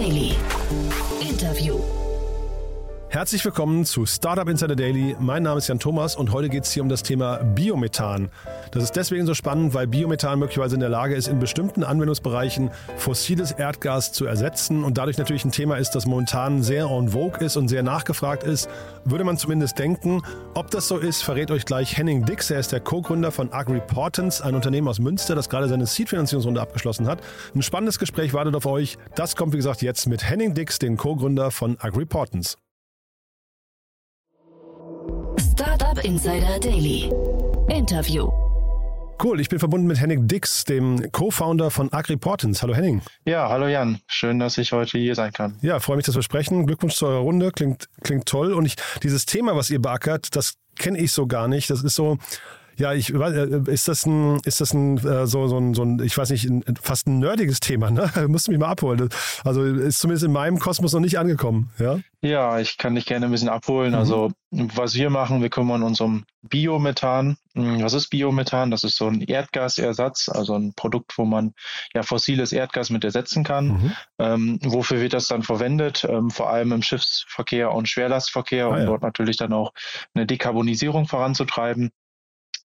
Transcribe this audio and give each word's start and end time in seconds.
Daily. 0.00 0.29
Herzlich 3.20 3.44
willkommen 3.44 3.84
zu 3.84 4.06
Startup 4.06 4.48
Insider 4.48 4.74
Daily. 4.74 5.14
Mein 5.20 5.42
Name 5.42 5.58
ist 5.58 5.68
Jan 5.68 5.78
Thomas 5.78 6.16
und 6.16 6.32
heute 6.32 6.48
geht 6.48 6.64
es 6.64 6.72
hier 6.72 6.82
um 6.82 6.88
das 6.88 7.02
Thema 7.02 7.36
Biomethan. 7.54 8.30
Das 8.70 8.82
ist 8.82 8.96
deswegen 8.96 9.26
so 9.26 9.34
spannend, 9.34 9.74
weil 9.74 9.86
Biomethan 9.86 10.38
möglicherweise 10.38 10.76
in 10.76 10.80
der 10.80 10.88
Lage 10.88 11.14
ist, 11.14 11.28
in 11.28 11.38
bestimmten 11.38 11.84
Anwendungsbereichen 11.84 12.70
fossiles 12.96 13.52
Erdgas 13.52 14.12
zu 14.12 14.24
ersetzen 14.24 14.84
und 14.84 14.96
dadurch 14.96 15.18
natürlich 15.18 15.44
ein 15.44 15.52
Thema 15.52 15.76
ist, 15.76 15.90
das 15.90 16.06
momentan 16.06 16.62
sehr 16.62 16.86
en 16.86 17.10
vogue 17.10 17.44
ist 17.44 17.58
und 17.58 17.68
sehr 17.68 17.82
nachgefragt 17.82 18.42
ist. 18.42 18.70
Würde 19.04 19.24
man 19.24 19.36
zumindest 19.36 19.78
denken. 19.78 20.22
Ob 20.54 20.70
das 20.70 20.88
so 20.88 20.96
ist, 20.96 21.22
verrät 21.22 21.50
euch 21.50 21.66
gleich 21.66 21.98
Henning 21.98 22.24
Dix. 22.24 22.50
Er 22.50 22.60
ist 22.60 22.72
der 22.72 22.80
Co-Gründer 22.80 23.32
von 23.32 23.52
AgriPortance, 23.52 24.42
ein 24.42 24.54
Unternehmen 24.54 24.88
aus 24.88 24.98
Münster, 24.98 25.34
das 25.34 25.50
gerade 25.50 25.68
seine 25.68 25.84
Seed-Finanzierungsrunde 25.84 26.62
abgeschlossen 26.62 27.06
hat. 27.06 27.20
Ein 27.54 27.60
spannendes 27.60 27.98
Gespräch 27.98 28.32
wartet 28.32 28.56
auf 28.56 28.64
euch. 28.64 28.96
Das 29.14 29.36
kommt, 29.36 29.52
wie 29.52 29.58
gesagt, 29.58 29.82
jetzt 29.82 30.08
mit 30.08 30.24
Henning 30.24 30.54
Dix, 30.54 30.78
dem 30.78 30.96
Co-Gründer 30.96 31.50
von 31.50 31.76
AgriPortance. 31.78 32.56
Startup 36.00 36.04
Insider 36.04 36.58
Daily. 36.58 37.12
Interview. 37.68 38.30
Cool, 39.22 39.40
ich 39.40 39.48
bin 39.48 39.58
verbunden 39.58 39.86
mit 39.86 40.00
Henning 40.00 40.26
Dix, 40.26 40.64
dem 40.64 41.12
Co-Founder 41.12 41.70
von 41.70 41.92
AgriPortance. 41.92 42.62
Hallo 42.62 42.74
Henning. 42.74 43.02
Ja, 43.26 43.48
hallo 43.48 43.66
Jan. 43.66 44.00
Schön, 44.06 44.38
dass 44.38 44.56
ich 44.56 44.72
heute 44.72 44.98
hier 44.98 45.14
sein 45.14 45.32
kann. 45.32 45.58
Ja, 45.60 45.78
freue 45.78 45.96
mich, 45.96 46.06
dass 46.06 46.14
wir 46.14 46.22
sprechen. 46.22 46.66
Glückwunsch 46.66 46.94
zu 46.94 47.06
eurer 47.06 47.20
Runde. 47.20 47.50
Klingt, 47.52 47.88
klingt 48.02 48.26
toll. 48.26 48.54
Und 48.54 48.64
ich, 48.66 48.76
dieses 49.02 49.26
Thema, 49.26 49.56
was 49.56 49.68
ihr 49.68 49.80
beackert, 49.80 50.34
das 50.36 50.54
kenne 50.78 50.98
ich 50.98 51.12
so 51.12 51.26
gar 51.26 51.48
nicht. 51.48 51.68
Das 51.68 51.82
ist 51.82 51.94
so, 51.94 52.18
ja, 52.80 52.94
ich 52.94 53.12
äh, 53.14 53.60
ist 53.66 53.88
das 53.88 54.06
ein, 54.06 54.40
ist 54.44 54.60
das 54.60 54.72
ein, 54.72 54.96
äh, 54.98 55.26
so, 55.26 55.46
so 55.46 55.58
ein, 55.58 55.74
so 55.74 55.82
ein, 55.82 56.02
ich 56.02 56.16
weiß 56.16 56.30
nicht, 56.30 56.46
ein, 56.46 56.64
fast 56.82 57.06
ein 57.06 57.18
nerdiges 57.18 57.60
Thema, 57.60 57.90
ne? 57.90 58.10
Musst 58.28 58.46
du 58.46 58.52
mich 58.52 58.60
mal 58.60 58.68
abholen. 58.68 59.08
Also 59.44 59.62
ist 59.62 59.98
zumindest 59.98 60.24
in 60.24 60.32
meinem 60.32 60.58
Kosmos 60.58 60.92
noch 60.92 61.00
nicht 61.00 61.18
angekommen, 61.18 61.70
ja? 61.78 61.98
Ja, 62.22 62.58
ich 62.58 62.76
kann 62.76 62.94
dich 62.94 63.06
gerne 63.06 63.26
ein 63.26 63.32
bisschen 63.32 63.48
abholen. 63.48 63.92
Mhm. 63.92 63.98
Also, 63.98 64.32
was 64.50 64.94
wir 64.94 65.08
machen, 65.08 65.40
wir 65.40 65.48
kümmern 65.48 65.82
uns 65.82 66.00
um 66.00 66.24
Biomethan. 66.42 67.36
Hm, 67.54 67.82
was 67.82 67.94
ist 67.94 68.08
Biomethan? 68.08 68.70
Das 68.70 68.84
ist 68.84 68.96
so 68.96 69.06
ein 69.06 69.22
Erdgasersatz, 69.22 70.28
also 70.28 70.54
ein 70.54 70.74
Produkt, 70.74 71.16
wo 71.16 71.24
man 71.24 71.54
ja 71.94 72.02
fossiles 72.02 72.52
Erdgas 72.52 72.90
mit 72.90 73.04
ersetzen 73.04 73.42
kann. 73.42 73.68
Mhm. 73.68 73.92
Ähm, 74.18 74.58
wofür 74.62 75.00
wird 75.00 75.14
das 75.14 75.28
dann 75.28 75.42
verwendet? 75.42 76.06
Ähm, 76.08 76.30
vor 76.30 76.50
allem 76.50 76.72
im 76.72 76.82
Schiffsverkehr 76.82 77.72
und 77.72 77.88
Schwerlastverkehr, 77.88 78.66
ah, 78.66 78.68
um 78.68 78.76
ja. 78.78 78.84
dort 78.84 79.02
natürlich 79.02 79.36
dann 79.36 79.52
auch 79.52 79.72
eine 80.14 80.26
Dekarbonisierung 80.26 81.06
voranzutreiben. 81.06 81.90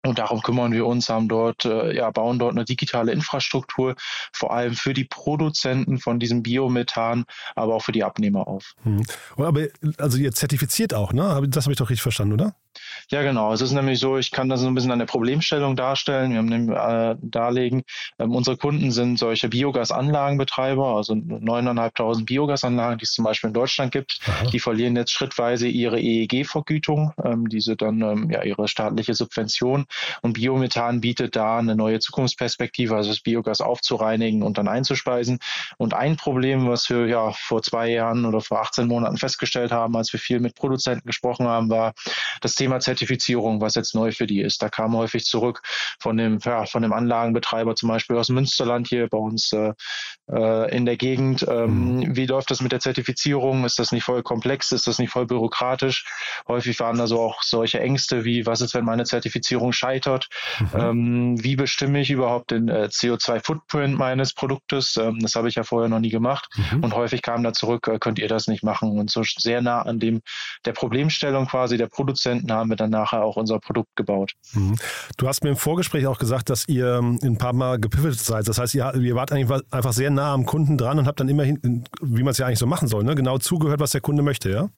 Und 0.05 0.19
darum 0.19 0.43
kümmern 0.43 0.73
wir 0.73 0.85
uns, 0.87 1.09
haben 1.09 1.29
dort, 1.29 1.65
äh, 1.65 1.95
ja, 1.95 2.11
bauen 2.11 2.39
dort 2.39 2.53
eine 2.53 2.65
digitale 2.65 3.13
Infrastruktur, 3.13 3.95
vor 4.33 4.53
allem 4.53 4.75
für 4.75 4.95
die 4.95 5.05
Produzenten 5.05 5.99
von 5.99 6.19
diesem 6.19 6.43
Biomethan, 6.43 7.25
aber 7.55 7.77
auch 7.77 7.83
für 7.83 7.93
die 7.93 8.03
Abnehmer 8.03 8.49
auf. 8.49 8.75
Hm. 8.83 9.03
Aber 9.37 9.67
also 9.99 10.19
ihr 10.19 10.33
zertifiziert 10.33 10.93
auch, 10.93 11.13
ne? 11.13 11.47
Das 11.49 11.65
habe 11.65 11.73
ich 11.73 11.79
doch 11.79 11.91
richtig 11.91 12.03
verstanden, 12.03 12.35
oder? 12.35 12.57
Ja, 13.13 13.21
genau. 13.21 13.53
Es 13.53 13.61
ist 13.61 13.73
nämlich 13.73 14.01
so, 14.01 14.17
ich 14.17 14.31
kann 14.31 14.49
das 14.49 14.61
so 14.61 14.67
ein 14.67 14.75
bisschen 14.75 14.91
an 14.91 14.99
der 14.99 15.05
Problemstellung 15.05 15.77
darstellen. 15.77 16.31
Wir 16.31 16.39
haben 16.39 16.47
nämlich, 16.47 16.75
äh, 16.75 17.15
darlegen, 17.21 17.83
ähm, 18.19 18.35
unsere 18.35 18.57
Kunden 18.57 18.91
sind 18.91 19.19
solche 19.19 19.51
Biogasanlagenbetreiber, 19.51 20.97
also 20.97 21.13
9.500 21.13 22.25
Biogasanlagen, 22.25 22.97
die 22.97 23.05
es 23.05 23.13
zum 23.13 23.27
Beispiel 23.27 23.49
in 23.49 23.55
Deutschland 23.55 23.93
gibt. 23.93 24.19
Aha. 24.25 24.47
Die 24.47 24.59
verlieren 24.59 24.97
jetzt 24.97 25.13
schrittweise 25.13 25.69
ihre 25.69 26.01
EEG-Vergütung, 26.01 27.13
ähm, 27.23 27.51
diese 27.51 27.77
dann 27.77 28.01
ähm, 28.01 28.31
ja 28.31 28.45
ihre 28.45 28.67
staatliche 28.67 29.13
Subvention. 29.13 29.85
Und 30.23 30.33
Biomethan 30.33 31.03
bietet 31.03 31.37
da 31.37 31.59
eine 31.59 31.77
neue 31.77 32.01
Zukunftsperspektive, 32.01 32.97
also 32.97 33.11
das 33.11 33.21
Biogas 33.21 33.61
aufzureinigen 33.61 34.43
und 34.43 34.57
dann 34.57 34.69
einzuspeisen. 34.69 35.39
Und 35.79 35.95
ein 35.95 36.17
Problem, 36.17 36.69
was 36.69 36.89
wir 36.91 37.07
ja 37.07 37.33
vor 37.33 37.63
zwei 37.63 37.89
Jahren 37.89 38.25
oder 38.25 38.41
vor 38.41 38.61
18 38.61 38.87
Monaten 38.87 39.17
festgestellt 39.17 39.73
haben, 39.73 39.97
als 39.97 40.13
wir 40.13 40.21
viel 40.21 40.41
mit 40.41 40.55
Produzenten 40.55 41.07
gesprochen 41.07 41.47
haben, 41.47 41.71
war 41.71 41.93
das 42.41 42.55
Thema 42.55 42.81
Zertifizierung, 42.81 43.61
was 43.61 43.75
jetzt 43.75 43.95
neu 43.95 44.13
für 44.13 44.27
die 44.27 44.41
ist. 44.41 44.63
Da 44.63 44.69
kam 44.69 44.97
häufig 44.97 45.25
zurück 45.25 45.63
von 46.01 46.17
dem, 46.17 46.39
ja, 46.45 46.67
von 46.67 46.83
dem 46.83 46.93
Anlagenbetreiber 46.93 47.75
zum 47.75 47.89
Beispiel 47.89 48.17
aus 48.17 48.29
Münsterland 48.29 48.89
hier 48.89 49.09
bei 49.09 49.19
uns 49.19 49.53
äh, 49.53 49.73
äh 50.31 50.77
in 50.77 50.87
der 50.87 50.97
Gegend. 50.97 51.47
Ähm, 51.49 51.97
mhm. 51.97 52.17
Wie 52.17 52.27
läuft 52.27 52.51
das 52.51 52.61
mit 52.61 52.73
der 52.73 52.81
Zertifizierung? 52.81 53.65
Ist 53.65 53.79
das 53.79 53.93
nicht 53.93 54.05
voll 54.05 54.23
komplex? 54.23 54.73
Ist 54.73 54.87
das 54.87 54.99
nicht 54.99 55.11
voll 55.11 55.27
bürokratisch? 55.27 56.05
Häufig 56.49 56.79
waren 56.81 56.99
da 56.99 57.07
so 57.07 57.21
auch 57.21 57.43
solche 57.43 57.81
Ängste 57.81 58.25
wie, 58.25 58.47
was 58.47 58.61
ist, 58.61 58.75
wenn 58.75 58.85
meine 58.85 59.05
Zertifizierung 59.05 59.73
scheitert? 59.73 60.29
Mhm. 60.59 60.81
Ähm, 60.81 61.45
wie 61.45 61.57
bestimme 61.57 62.01
ich 62.01 62.11
überhaupt 62.11 62.51
den 62.51 62.69
äh, 62.69 62.89
CO2-Footprint 62.91 63.97
meines 63.97 64.35
Produktes? 64.35 64.97
Ähm, 64.97 65.19
das 65.21 65.35
habe 65.35 65.49
ich 65.49 65.57
ja 65.57 65.62
vorher 65.65 65.89
noch 65.89 66.01
nie 66.01 66.11
gemacht. 66.11 66.49
Mhm. 66.57 66.85
Und 66.85 66.95
häufig 66.95 67.23
kam 67.23 67.43
da 67.43 67.53
zurück, 67.53 67.89
äh, 67.89 67.99
könnt 67.99 68.19
ihr 68.19 68.29
das 68.29 68.47
nicht 68.47 68.63
machen? 68.63 68.99
Und 68.99 69.11
so 69.11 69.23
sehr 69.25 69.63
nah 69.63 69.83
an 69.83 69.99
dem 69.99 70.21
der 70.65 70.73
Problemstellung 70.73 71.47
quasi 71.47 71.77
der 71.77 71.87
Produzenten 71.87 72.53
haben 72.53 72.71
wir 72.71 72.77
dann 72.77 72.91
nachher 72.91 73.23
auch 73.23 73.37
unser 73.37 73.59
Produkt 73.59 73.95
gebaut. 73.97 74.33
Mhm. 74.53 74.77
Du 75.17 75.29
hast 75.29 75.43
mir 75.43 75.51
im 75.51 75.57
Vorgespräch 75.57 76.07
auch 76.07 76.19
gesagt, 76.19 76.51
dass 76.51 76.69
ihr 76.69 76.97
ähm, 76.97 77.19
ein 77.23 77.39
paar 77.39 77.53
Mal 77.53 77.79
gepivotet 77.79 78.21
seid. 78.21 78.49
Das 78.49 78.59
heißt, 78.59 78.75
ihr, 78.75 78.95
ihr 78.95 79.15
wart 79.15 79.33
eigentlich 79.33 79.63
einfach 79.71 79.93
sehr 79.93 80.11
nah 80.11 80.33
am 80.33 80.47
Kunden 80.47 80.79
dran 80.79 80.99
und 80.99 81.07
habt 81.07 81.21
dann 81.21 81.29
immerhin, 81.29 81.85
wie 82.01 82.23
man 82.23 82.33
es 82.33 82.39
ja 82.39 82.47
eigentlich 82.47 82.59
so 82.59 82.67
machen 82.67 82.89
soll, 82.89 83.05
ne? 83.05 83.15
genau 83.15 83.39
zugehört, 83.39 83.81
was 83.81 83.91
der 83.91 84.01
Kunde 84.01 84.23
möchte, 84.23 84.51
ja? 84.51 84.69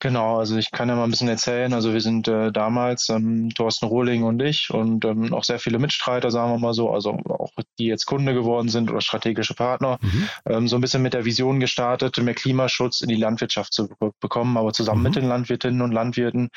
Genau, 0.00 0.38
also 0.38 0.56
ich 0.56 0.70
kann 0.70 0.88
ja 0.88 0.96
mal 0.96 1.04
ein 1.04 1.10
bisschen 1.10 1.28
erzählen. 1.28 1.72
Also 1.72 1.92
wir 1.92 2.00
sind 2.00 2.28
äh, 2.28 2.52
damals, 2.52 3.08
ähm, 3.08 3.50
Thorsten 3.54 3.86
Rohling 3.86 4.24
und 4.24 4.40
ich 4.42 4.70
und 4.70 5.04
ähm, 5.04 5.32
auch 5.32 5.44
sehr 5.44 5.58
viele 5.58 5.78
Mitstreiter, 5.78 6.30
sagen 6.30 6.52
wir 6.52 6.58
mal 6.58 6.74
so, 6.74 6.90
also 6.90 7.12
auch 7.28 7.50
die 7.78 7.86
jetzt 7.86 8.06
Kunde 8.06 8.34
geworden 8.34 8.68
sind 8.68 8.90
oder 8.90 9.00
strategische 9.00 9.54
Partner, 9.54 9.98
mhm. 10.00 10.28
ähm, 10.46 10.68
so 10.68 10.76
ein 10.76 10.80
bisschen 10.80 11.02
mit 11.02 11.14
der 11.14 11.24
Vision 11.24 11.60
gestartet, 11.60 12.18
mehr 12.18 12.34
Klimaschutz 12.34 13.00
in 13.00 13.08
die 13.08 13.14
Landwirtschaft 13.14 13.72
zu 13.72 13.88
bekommen, 14.20 14.56
aber 14.56 14.72
zusammen 14.72 15.00
mhm. 15.00 15.04
mit 15.04 15.16
den 15.16 15.28
Landwirtinnen 15.28 15.82
und 15.82 15.92
Landwirten, 15.92 16.50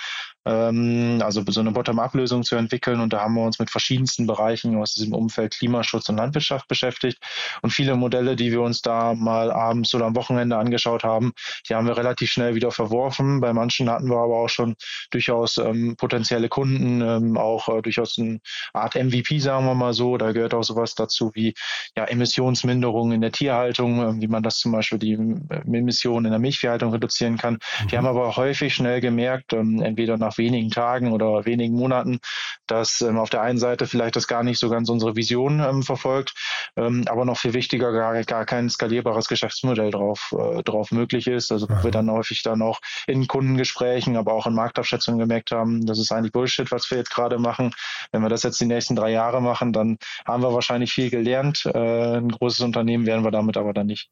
also 0.47 1.43
so 1.47 1.59
eine 1.59 1.71
Bottom-up-Lösung 1.71 2.43
zu 2.43 2.55
entwickeln. 2.55 2.99
Und 2.99 3.13
da 3.13 3.21
haben 3.21 3.35
wir 3.35 3.43
uns 3.43 3.59
mit 3.59 3.69
verschiedensten 3.69 4.27
Bereichen 4.27 4.75
aus 4.77 4.93
diesem 4.93 5.13
Umfeld 5.13 5.55
Klimaschutz 5.55 6.09
und 6.09 6.17
Landwirtschaft 6.17 6.67
beschäftigt. 6.67 7.17
Und 7.61 7.71
viele 7.71 7.95
Modelle, 7.95 8.35
die 8.35 8.51
wir 8.51 8.61
uns 8.61 8.81
da 8.81 9.13
mal 9.13 9.51
abends 9.51 9.93
oder 9.93 10.05
am 10.05 10.15
Wochenende 10.15 10.57
angeschaut 10.57 11.03
haben, 11.03 11.33
die 11.67 11.75
haben 11.75 11.87
wir 11.87 11.97
relativ 11.97 12.29
schnell 12.29 12.55
wieder 12.55 12.71
verworfen. 12.71 13.41
Bei 13.41 13.53
manchen 13.53 13.89
hatten 13.89 14.09
wir 14.09 14.17
aber 14.17 14.37
auch 14.37 14.49
schon 14.49 14.75
durchaus 15.11 15.57
ähm, 15.57 15.95
potenzielle 15.97 16.49
Kunden, 16.49 17.01
ähm, 17.01 17.37
auch 17.37 17.67
äh, 17.69 17.81
durchaus 17.81 18.17
eine 18.17 18.39
Art 18.73 18.95
MVP, 18.95 19.39
sagen 19.39 19.65
wir 19.65 19.75
mal 19.75 19.93
so. 19.93 20.17
Da 20.17 20.31
gehört 20.31 20.53
auch 20.53 20.63
sowas 20.63 20.95
dazu 20.95 21.31
wie 21.33 21.53
ja, 21.95 22.05
Emissionsminderung 22.05 23.11
in 23.11 23.21
der 23.21 23.31
Tierhaltung, 23.31 24.01
äh, 24.01 24.21
wie 24.21 24.27
man 24.27 24.43
das 24.43 24.59
zum 24.59 24.71
Beispiel 24.71 24.99
die 24.99 25.13
äh, 25.13 25.77
Emissionen 25.77 26.25
in 26.25 26.31
der 26.31 26.39
Milchviehhaltung 26.39 26.91
reduzieren 26.91 27.37
kann. 27.37 27.53
Mhm. 27.53 27.87
Die 27.87 27.97
haben 27.97 28.07
aber 28.07 28.35
häufig 28.35 28.73
schnell 28.73 29.01
gemerkt, 29.01 29.53
ähm, 29.53 29.81
entweder 29.81 30.17
nach 30.17 30.36
wenigen 30.37 30.69
Tagen 30.69 31.11
oder 31.11 31.45
wenigen 31.45 31.75
Monaten, 31.75 32.19
dass 32.65 33.01
ähm, 33.01 33.17
auf 33.17 33.29
der 33.29 33.41
einen 33.41 33.57
Seite 33.57 33.87
vielleicht 33.87 34.15
das 34.15 34.27
gar 34.27 34.43
nicht 34.43 34.59
so 34.59 34.69
ganz 34.69 34.89
unsere 34.89 35.15
Vision 35.15 35.59
ähm, 35.59 35.83
verfolgt, 35.83 36.33
ähm, 36.77 37.03
aber 37.07 37.25
noch 37.25 37.37
viel 37.37 37.53
wichtiger 37.53 37.91
gar, 37.91 38.23
gar 38.23 38.45
kein 38.45 38.69
skalierbares 38.69 39.27
Geschäftsmodell 39.27 39.91
drauf, 39.91 40.33
äh, 40.37 40.63
drauf 40.63 40.91
möglich 40.91 41.27
ist. 41.27 41.51
Also 41.51 41.67
wir 41.69 41.91
dann 41.91 42.09
häufig 42.09 42.41
dann 42.43 42.61
auch 42.61 42.79
in 43.05 43.17
in 43.17 43.27
Kundengesprächen, 43.27 44.15
aber 44.15 44.33
auch 44.33 44.45
in 44.45 44.53
Marktabschätzungen 44.53 45.19
gemerkt 45.19 45.51
haben, 45.51 45.85
das 45.85 45.99
ist 45.99 46.11
eigentlich 46.11 46.31
Bullshit, 46.31 46.71
was 46.71 46.89
wir 46.89 46.99
jetzt 46.99 47.09
gerade 47.09 47.39
machen. 47.39 47.73
Wenn 48.11 48.21
wir 48.21 48.29
das 48.29 48.43
jetzt 48.43 48.61
die 48.61 48.65
nächsten 48.65 48.95
drei 48.95 49.11
Jahre 49.11 49.41
machen, 49.41 49.73
dann 49.73 49.97
haben 50.25 50.43
wir 50.43 50.53
wahrscheinlich 50.53 50.93
viel 50.93 51.09
gelernt. 51.09 51.65
Äh, 51.65 52.17
ein 52.17 52.29
großes 52.29 52.61
Unternehmen 52.61 53.05
werden 53.05 53.23
wir 53.23 53.31
damit 53.31 53.57
aber 53.57 53.73
dann 53.73 53.87
nicht. 53.87 54.09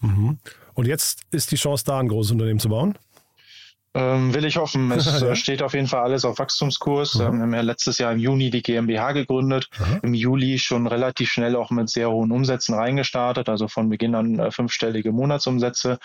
Mhm. 0.00 0.38
Und 0.74 0.86
jetzt 0.86 1.22
ist 1.30 1.50
die 1.50 1.56
Chance 1.56 1.84
da, 1.86 1.98
ein 1.98 2.08
großes 2.08 2.32
Unternehmen 2.32 2.60
zu 2.60 2.68
bauen? 2.68 2.96
Ähm, 3.96 4.34
will 4.34 4.44
ich 4.44 4.56
hoffen. 4.56 4.90
Es 4.90 5.04
ja. 5.20 5.28
Äh, 5.28 5.36
steht 5.36 5.62
auf 5.62 5.72
jeden 5.72 5.86
Fall 5.86 6.02
alles 6.02 6.24
auf 6.24 6.38
Wachstumskurs. 6.38 7.14
Mhm. 7.14 7.20
Ähm, 7.20 7.32
wir 7.34 7.42
haben 7.42 7.54
ja 7.54 7.60
letztes 7.60 7.98
Jahr 7.98 8.12
im 8.12 8.18
Juni 8.18 8.50
die 8.50 8.62
GmbH 8.62 9.12
gegründet. 9.12 9.68
Mhm. 9.78 10.00
Im 10.02 10.14
Juli 10.14 10.58
schon 10.58 10.86
relativ 10.86 11.30
schnell 11.30 11.54
auch 11.54 11.70
mit 11.70 11.88
sehr 11.88 12.10
hohen 12.10 12.32
Umsätzen 12.32 12.74
reingestartet, 12.74 13.48
also 13.48 13.68
von 13.68 13.88
Beginn 13.88 14.14
an 14.14 14.38
äh, 14.38 14.50
fünfstellige 14.50 15.12
Monatsumsätze, 15.12 15.98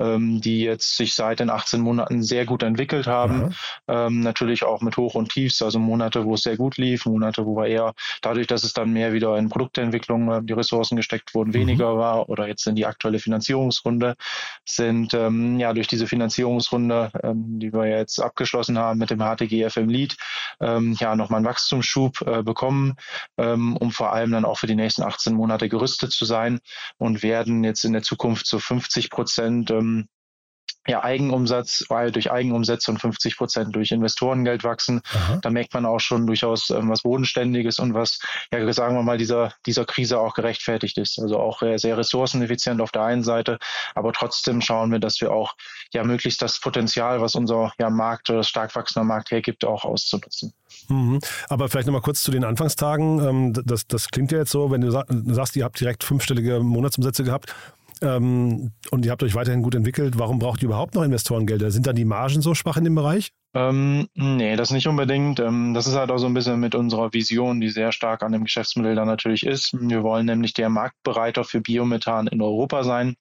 ähm, 0.00 0.40
die 0.40 0.62
jetzt 0.62 0.96
sich 0.96 1.14
seit 1.14 1.38
den 1.38 1.50
18 1.50 1.80
Monaten 1.80 2.22
sehr 2.22 2.46
gut 2.46 2.64
entwickelt 2.64 3.06
haben. 3.06 3.38
Mhm. 3.38 3.54
Ähm, 3.88 4.20
natürlich 4.20 4.64
auch 4.64 4.82
mit 4.82 4.96
Hoch 4.96 5.14
und 5.14 5.30
Tiefs, 5.30 5.62
also 5.62 5.78
Monate, 5.78 6.24
wo 6.24 6.34
es 6.34 6.42
sehr 6.42 6.56
gut 6.56 6.78
lief, 6.78 7.06
Monate, 7.06 7.46
wo 7.46 7.56
wir 7.56 7.66
eher 7.66 7.94
dadurch, 8.22 8.48
dass 8.48 8.64
es 8.64 8.72
dann 8.72 8.92
mehr 8.92 9.12
wieder 9.12 9.36
in 9.38 9.48
Produktentwicklung 9.48 10.32
äh, 10.32 10.40
die 10.42 10.52
Ressourcen 10.52 10.96
gesteckt 10.96 11.32
wurden, 11.34 11.50
mhm. 11.50 11.54
weniger 11.54 11.96
war 11.96 12.28
oder 12.28 12.48
jetzt 12.48 12.66
in 12.66 12.74
die 12.74 12.86
aktuelle 12.86 13.20
Finanzierungsrunde 13.20 14.16
sind 14.64 15.14
ähm, 15.14 15.60
ja 15.60 15.72
durch 15.72 15.86
diese 15.86 16.08
Finanzierungsrunde 16.08 17.10
ähm, 17.36 17.58
die 17.60 17.72
wir 17.72 17.86
jetzt 17.86 18.20
abgeschlossen 18.20 18.78
haben 18.78 18.98
mit 18.98 19.10
dem 19.10 19.20
HTG 19.20 19.68
FM 19.68 19.88
Lead, 19.88 20.16
ähm, 20.60 20.96
ja, 20.98 21.16
nochmal 21.16 21.38
einen 21.38 21.46
Wachstumsschub 21.46 22.22
äh, 22.22 22.42
bekommen, 22.42 22.94
ähm, 23.38 23.76
um 23.76 23.90
vor 23.90 24.12
allem 24.12 24.32
dann 24.32 24.44
auch 24.44 24.58
für 24.58 24.66
die 24.66 24.74
nächsten 24.74 25.02
18 25.02 25.34
Monate 25.34 25.68
gerüstet 25.68 26.12
zu 26.12 26.24
sein 26.24 26.60
und 26.98 27.22
werden 27.22 27.64
jetzt 27.64 27.84
in 27.84 27.92
der 27.92 28.02
Zukunft 28.02 28.46
zu 28.46 28.58
50 28.58 29.10
Prozent 29.10 29.70
ähm, 29.70 30.08
ja, 30.86 31.02
Eigenumsatz, 31.02 31.84
weil 31.88 32.12
durch 32.12 32.30
Eigenumsätze 32.30 32.90
und 32.90 32.98
50 32.98 33.36
Prozent 33.36 33.74
durch 33.74 33.90
Investorengeld 33.90 34.64
wachsen. 34.64 35.00
Aha. 35.12 35.38
Da 35.42 35.50
merkt 35.50 35.74
man 35.74 35.86
auch 35.86 36.00
schon 36.00 36.26
durchaus 36.26 36.70
ähm, 36.70 36.88
was 36.90 37.02
Bodenständiges 37.02 37.78
und 37.78 37.94
was, 37.94 38.20
ja, 38.52 38.72
sagen 38.72 38.96
wir 38.96 39.02
mal, 39.02 39.18
dieser, 39.18 39.52
dieser 39.66 39.84
Krise 39.84 40.18
auch 40.18 40.34
gerechtfertigt 40.34 40.98
ist. 40.98 41.18
Also 41.18 41.38
auch 41.38 41.62
äh, 41.62 41.78
sehr 41.78 41.98
ressourceneffizient 41.98 42.80
auf 42.80 42.92
der 42.92 43.02
einen 43.02 43.22
Seite, 43.22 43.58
aber 43.94 44.12
trotzdem 44.12 44.60
schauen 44.60 44.92
wir, 44.92 44.98
dass 44.98 45.20
wir 45.20 45.32
auch 45.32 45.54
ja 45.92 46.04
möglichst 46.04 46.42
das 46.42 46.60
Potenzial, 46.60 47.20
was 47.20 47.34
unser 47.34 47.72
ja, 47.78 47.90
Markt 47.90 48.30
oder 48.30 48.42
stark 48.42 48.74
wachsender 48.74 49.04
Markt 49.04 49.30
hergibt, 49.30 49.64
auch 49.64 49.84
auszunutzen. 49.84 50.52
Mhm. 50.88 51.20
Aber 51.48 51.68
vielleicht 51.68 51.86
nochmal 51.86 52.02
kurz 52.02 52.22
zu 52.22 52.30
den 52.30 52.44
Anfangstagen. 52.44 53.26
Ähm, 53.26 53.52
das, 53.64 53.86
das 53.86 54.08
klingt 54.08 54.32
ja 54.32 54.38
jetzt 54.38 54.50
so, 54.50 54.70
wenn 54.70 54.80
du 54.80 54.90
sagst, 54.90 55.56
ihr 55.56 55.64
habt 55.64 55.80
direkt 55.80 56.04
fünfstellige 56.04 56.60
Monatsumsätze 56.60 57.24
gehabt 57.24 57.54
ähm, 58.02 58.72
und 58.90 59.04
ihr 59.04 59.12
habt 59.12 59.22
euch 59.22 59.34
weiterhin 59.34 59.62
gut 59.62 59.74
entwickelt. 59.74 60.18
Warum 60.18 60.38
braucht 60.38 60.62
ihr 60.62 60.66
überhaupt 60.66 60.94
noch 60.94 61.02
Investorengelder? 61.02 61.70
Sind 61.70 61.86
da 61.86 61.92
die 61.92 62.04
Margen 62.04 62.42
so 62.42 62.54
schwach 62.54 62.76
in 62.76 62.84
dem 62.84 62.94
Bereich? 62.94 63.32
Ähm, 63.54 64.08
nee, 64.14 64.56
das 64.56 64.70
nicht 64.70 64.86
unbedingt. 64.86 65.40
Ähm, 65.40 65.72
das 65.72 65.86
ist 65.86 65.94
halt 65.94 66.10
auch 66.10 66.18
so 66.18 66.26
ein 66.26 66.34
bisschen 66.34 66.60
mit 66.60 66.74
unserer 66.74 67.12
Vision, 67.12 67.60
die 67.60 67.70
sehr 67.70 67.92
stark 67.92 68.22
an 68.22 68.32
dem 68.32 68.44
Geschäftsmodell 68.44 68.94
da 68.94 69.04
natürlich 69.04 69.46
ist. 69.46 69.72
Wir 69.80 70.02
wollen 70.02 70.26
nämlich 70.26 70.52
der 70.52 70.68
Marktbereiter 70.68 71.44
für 71.44 71.60
Biomethan 71.60 72.26
in 72.26 72.42
Europa 72.42 72.84
sein 72.84 73.16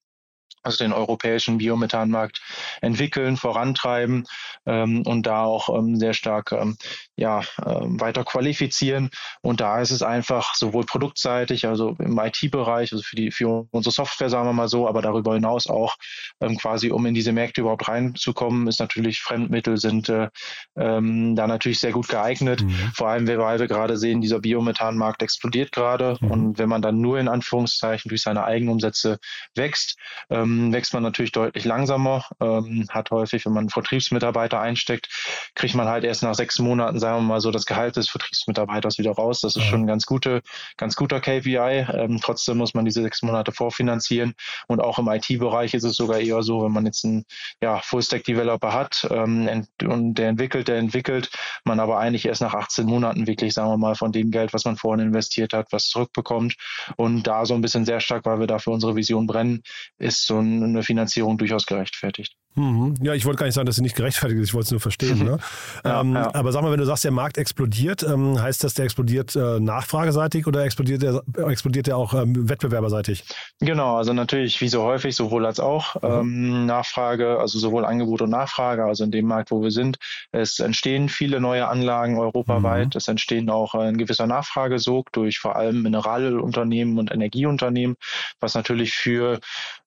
also 0.66 0.84
den 0.84 0.94
europäischen 0.94 1.60
Biomethanmarkt 1.60 2.42
entwickeln, 2.82 3.38
vorantreiben 3.38 4.26
ähm, 4.66 5.04
und 5.06 5.28
da 5.28 5.44
auch 5.44 5.70
ähm, 5.70 5.96
sehr 5.98 6.14
stark 6.14 6.52
ähm, 6.52 6.78
ja, 7.16 7.42
ähm, 7.66 8.00
weiter 8.02 8.24
qualifizieren. 8.24 9.10
Und 9.42 9.62
da 9.62 9.80
ist 9.80 9.92
es 9.92 10.02
einfach 10.02 10.56
sowohl 10.56 10.86
produktseitig, 10.86 11.68
also 11.68 11.96
im 12.00 12.20
IT-Bereich, 12.20 12.92
also 12.92 13.04
für 13.04 13.16
die 13.16 13.32
für 13.32 13.68
unsere 13.72 13.94
Software, 13.94 14.30
sagen 14.30 14.48
wir 14.48 14.54
mal 14.54 14.68
so, 14.68 14.88
aber 14.88 15.02
darüber 15.02 15.36
hinaus 15.36 15.68
auch 15.68 15.96
ähm, 16.42 16.58
quasi, 16.58 16.92
um 16.92 17.06
in 17.06 17.14
diese 17.14 17.32
Märkte 17.32 17.62
überhaupt 17.62 17.88
reinzukommen, 17.88 18.68
ist 18.68 18.80
natürlich 18.80 19.22
Fremdmittel 19.22 19.78
sind 19.78 20.10
äh, 20.10 20.30
ähm, 20.76 21.36
da 21.36 21.48
natürlich 21.48 21.80
sehr 21.80 21.92
gut 21.92 22.08
geeignet. 22.08 22.64
Mhm. 22.64 22.92
Vor 22.96 23.10
allem, 23.10 23.28
weil 23.28 23.60
wir 23.60 23.68
gerade 23.68 23.98
sehen, 23.98 24.22
dieser 24.22 24.40
Biomethanmarkt 24.40 25.22
explodiert 25.22 25.72
gerade. 25.72 26.18
Mhm. 26.20 26.32
Und 26.32 26.58
wenn 26.58 26.70
man 26.70 26.82
dann 26.82 27.02
nur 27.02 27.20
in 27.20 27.28
Anführungszeichen 27.28 28.10
durch 28.10 28.24
seine 28.24 28.44
Eigenumsätze 28.44 29.20
wächst, 29.54 29.98
ähm, 30.30 30.55
ähm, 30.56 30.74
wächst 30.74 30.94
man 30.94 31.04
natürlich 31.04 31.32
deutlich 31.32 31.66
langsamer, 31.66 32.26
ähm, 32.42 32.88
hat 32.90 33.12
häufig, 33.12 33.46
wenn 33.46 33.54
man 33.54 33.64
einen 33.64 33.70
Vertriebsmitarbeiter 33.70 34.60
einsteckt, 34.60 35.10
kriegt 35.56 35.76
man 35.76 35.88
halt 35.88 36.04
erst 36.04 36.24
nach 36.24 36.36
sechs 36.36 36.60
Monaten, 36.60 37.00
sagen 37.00 37.18
wir 37.20 37.28
mal 37.28 37.42
so, 37.42 37.52
das 37.52 37.66
Gehalt 37.66 37.96
des 37.96 38.10
Vertriebsmitarbeiters 38.10 38.98
wieder 38.98 39.12
raus. 39.12 39.42
Das 39.42 39.56
ist 39.56 39.64
schon 39.64 39.82
ein 39.82 39.88
ganz, 39.88 40.06
gute, 40.06 40.42
ganz 40.78 40.96
guter 40.96 41.20
KPI. 41.20 41.86
Ähm, 41.94 42.20
trotzdem 42.22 42.58
muss 42.58 42.74
man 42.74 42.86
diese 42.86 43.02
sechs 43.02 43.22
Monate 43.22 43.52
vorfinanzieren. 43.52 44.34
Und 44.68 44.82
auch 44.82 45.00
im 45.00 45.08
IT-Bereich 45.08 45.74
ist 45.74 45.84
es 45.84 45.96
sogar 45.96 46.20
eher 46.20 46.44
so, 46.44 46.64
wenn 46.64 46.72
man 46.72 46.86
jetzt 46.86 47.06
einen 47.06 47.26
ja, 47.62 47.80
Full-Stack-Developer 47.80 48.74
hat 48.74 49.08
ähm, 49.12 49.68
und 49.84 50.16
der 50.16 50.30
entwickelt, 50.30 50.68
der 50.68 50.78
entwickelt, 50.78 51.30
man 51.64 51.80
aber 51.80 52.00
eigentlich 52.00 52.26
erst 52.26 52.42
nach 52.42 52.54
18 52.54 52.86
Monaten 52.86 53.28
wirklich, 53.28 53.54
sagen 53.54 53.70
wir 53.70 53.78
mal, 53.78 53.96
von 53.96 54.12
dem 54.12 54.32
Geld, 54.32 54.54
was 54.54 54.66
man 54.66 54.78
vorhin 54.78 55.06
investiert 55.06 55.54
hat, 55.54 55.68
was 55.72 55.88
zurückbekommt. 55.88 56.56
Und 56.98 57.24
da 57.24 57.46
so 57.46 57.54
ein 57.54 57.62
bisschen 57.62 57.86
sehr 57.86 58.00
stark, 58.00 58.26
weil 58.26 58.40
wir 58.40 58.48
da 58.48 58.60
für 58.60 58.72
unsere 58.72 58.96
Vision 58.96 59.28
brennen, 59.28 59.64
ist 59.98 60.26
so 60.26 60.40
eine 60.64 60.84
Finanzierung 60.84 61.38
durchaus 61.38 61.66
gerechtfertigt. 61.66 62.36
Mhm. 62.56 62.96
Ja, 63.02 63.14
ich 63.14 63.26
wollte 63.26 63.40
gar 63.40 63.46
nicht 63.46 63.56
sagen, 63.56 63.66
dass 63.66 63.76
sie 63.76 63.82
nicht 63.82 63.98
gerechtfertigt 63.98 64.40
ist, 64.40 64.48
ich 64.50 64.54
wollte 64.54 64.66
es 64.66 64.72
nur 64.72 64.80
verstehen. 64.80 65.24
Ne? 65.24 65.38
ja, 65.84 66.02
ähm, 66.02 66.14
ja. 66.14 66.34
Aber 66.34 66.52
sag 66.54 66.62
mal, 66.62 66.72
wenn 66.72 66.80
du 66.80 66.86
sagst, 66.86 67.04
der 67.04 67.12
Markt 67.12 67.38
explodiert, 67.38 68.02
ähm, 68.04 68.42
heißt 68.42 68.64
das, 68.64 68.74
der 68.74 68.86
explodiert 68.86 69.36
äh, 69.36 69.60
nachfrageseitig 69.60 70.48
oder 70.48 70.64
explodiert 70.64 71.04
der, 71.04 71.22
explodiert 71.50 71.88
der 71.88 71.98
auch 71.98 72.14
ähm, 72.14 72.50
wettbewerberseitig? 72.50 73.26
Genau, 73.60 73.98
also 73.98 74.14
natürlich 74.14 74.62
wie 74.62 74.70
so 74.70 74.84
häufig, 74.84 75.16
sowohl 75.16 75.46
als 75.46 75.60
auch 75.60 75.96
mhm. 75.96 76.06
Ähm, 76.06 76.66
Nachfrage, 76.66 77.40
also 77.40 77.60
sowohl 77.60 77.84
Angebot 77.84 78.22
und 78.22 78.30
Nachfrage, 78.30 78.86
also 78.86 79.04
in 79.04 79.12
dem 79.12 79.26
Markt, 79.26 79.52
wo 79.52 79.62
wir 79.62 79.72
sind. 79.72 79.98
Es 80.32 80.60
entstehen 80.60 81.10
viele 81.10 81.42
neue 81.42 81.68
Anlagen 81.68 82.18
europaweit, 82.18 82.94
mhm. 82.94 82.98
es 82.98 83.08
entstehen 83.08 83.50
auch 83.50 83.76
ein 83.76 83.98
gewisser 83.98 84.28
Nachfragesog 84.28 85.12
durch 85.12 85.40
vor 85.40 85.58
allem 85.58 85.82
Mineralunternehmen 85.82 86.98
und 86.98 87.12
Energieunternehmen, 87.12 87.98
was 88.40 88.54
natürlich 88.54 88.94
für 88.94 89.40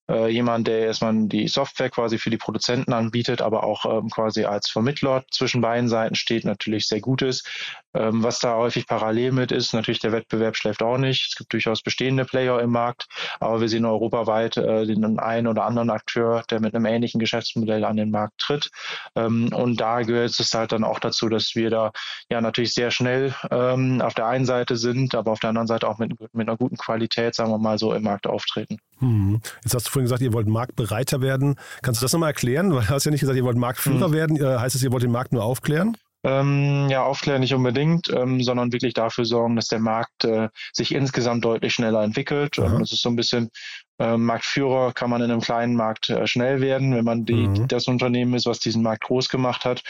äh, 0.09 0.29
jemand, 0.29 0.67
der 0.67 0.81
erstmal 0.81 1.15
die 1.29 1.49
Software 1.49 1.91
quasi 1.91 2.19
für 2.19 2.31
die 2.31 2.37
Produzenten 2.37 2.93
anbietet, 2.93 3.43
aber 3.43 3.65
auch 3.65 3.85
ähm, 3.85 4.11
quasi 4.11 4.45
als 4.45 4.71
Vermittler 4.71 5.25
zwischen 5.31 5.61
beiden 5.61 5.89
Seiten 5.89 6.15
steht, 6.15 6.45
natürlich 6.45 6.87
sehr 6.87 7.01
gut 7.01 7.23
ist. 7.23 7.47
Ähm, 7.95 8.23
was 8.23 8.41
da 8.41 8.57
häufig 8.57 8.87
parallel 8.87 9.33
mit 9.33 9.51
ist, 9.51 9.73
natürlich 9.73 10.01
der 10.01 10.13
Wettbewerb 10.13 10.57
schläft 10.57 10.83
auch 10.83 10.99
nicht. 10.99 11.29
Es 11.31 11.37
gibt 11.37 11.53
durchaus 11.53 11.83
bestehende 11.83 12.25
Player 12.25 12.61
im 12.61 12.71
Markt, 12.71 13.07
aber 13.41 13.61
wir 13.61 13.69
sehen 13.69 13.85
europaweit 13.87 14.57
äh, 14.59 14.87
den 14.87 15.19
einen 15.19 15.47
oder 15.47 15.65
anderen 15.65 15.91
Akteur, 15.91 16.45
der 16.51 16.61
mit 16.61 16.75
einem 16.75 16.85
ähnlichen 16.85 17.19
Geschäftsmodell 17.19 17.85
an 17.85 17.97
den 17.97 18.11
Markt 18.11 18.39
tritt. 18.39 18.71
Ähm, 19.15 19.53
und 19.55 19.81
da 19.81 20.03
gehört 20.03 20.39
es 20.39 20.53
halt 20.53 20.73
dann 20.73 20.85
auch 20.85 20.99
dazu, 20.99 21.29
dass 21.29 21.55
wir 21.55 21.71
da 21.71 21.93
ja 22.31 22.41
natürlich 22.41 22.75
sehr 22.75 22.91
schnell 22.91 23.35
ähm, 23.51 24.03
auf 24.03 24.15
der 24.15 24.27
einen 24.27 24.45
Seite 24.45 24.77
sind, 24.77 25.15
aber 25.15 25.33
auf 25.33 25.41
der 25.41 25.51
anderen 25.51 25.69
Seite 25.69 25.89
auch 25.89 25.99
mit, 25.99 26.13
mit 26.35 26.49
einer 26.49 26.57
guten 26.57 26.77
Qualität, 26.77 27.35
sagen 27.35 27.51
wir 27.51 27.59
mal 27.59 27.79
so, 27.79 27.95
im 27.95 28.03
Markt 28.03 28.27
auftreten. 28.27 28.79
Hm. 28.99 29.41
Jetzt 29.63 29.75
hast 29.75 29.87
du 29.87 29.91
vorhin 29.91 30.05
gesagt, 30.05 30.23
ihr 30.23 30.33
wollt 30.33 30.49
marktbereiter 30.49 31.23
werden. 31.23 31.57
Kannst 31.83 32.01
du 32.01 32.05
das 32.05 32.13
nochmal 32.13 32.31
erklären? 32.31 32.75
Weil 32.75 32.83
du 32.83 32.91
hast 32.91 33.05
ja 33.05 33.11
nicht 33.11 33.21
gesagt, 33.21 33.37
ihr 33.37 33.45
wollt 33.45 33.57
Marktführer 33.57 34.07
hm. 34.07 34.13
werden. 34.13 34.37
Äh, 34.37 34.59
heißt 34.59 34.75
es, 34.75 34.83
ihr 34.83 34.93
wollt 34.93 35.03
den 35.03 35.13
Markt 35.13 35.33
nur 35.33 35.45
aufklären? 35.45 35.97
Ähm, 36.29 36.89
ja, 36.91 37.05
aufklären 37.05 37.41
nicht 37.41 37.55
unbedingt, 37.55 38.11
ähm, 38.11 38.43
sondern 38.43 38.73
wirklich 38.73 38.93
dafür 38.93 39.25
sorgen, 39.25 39.57
dass 39.57 39.69
der 39.69 39.81
Markt 39.81 40.25
äh, 40.25 40.49
sich 40.73 40.95
insgesamt 40.95 41.45
deutlich 41.45 41.73
schneller 41.73 42.03
entwickelt. 42.03 42.59
Ähm, 42.59 42.81
das 42.81 42.93
ist 42.93 43.03
so 43.03 43.09
ein 43.09 43.17
bisschen 43.17 43.51
äh, 43.99 44.17
Marktführer 44.17 44.93
kann 44.93 45.11
man 45.11 45.23
in 45.23 45.31
einem 45.31 45.41
kleinen 45.41 45.75
Markt 45.75 46.11
äh, 46.11 46.27
schnell 46.27 46.61
werden. 46.61 46.95
Wenn 46.95 47.05
man 47.05 47.25
die, 47.25 47.49
mhm. 47.49 47.69
das 47.69 47.89
Unternehmen 47.89 48.35
ist, 48.35 48.47
was 48.47 48.61
diesen 48.61 48.83
Markt 48.83 49.05
groß 49.05 49.29
gemacht 49.29 49.65
hat, 49.65 49.83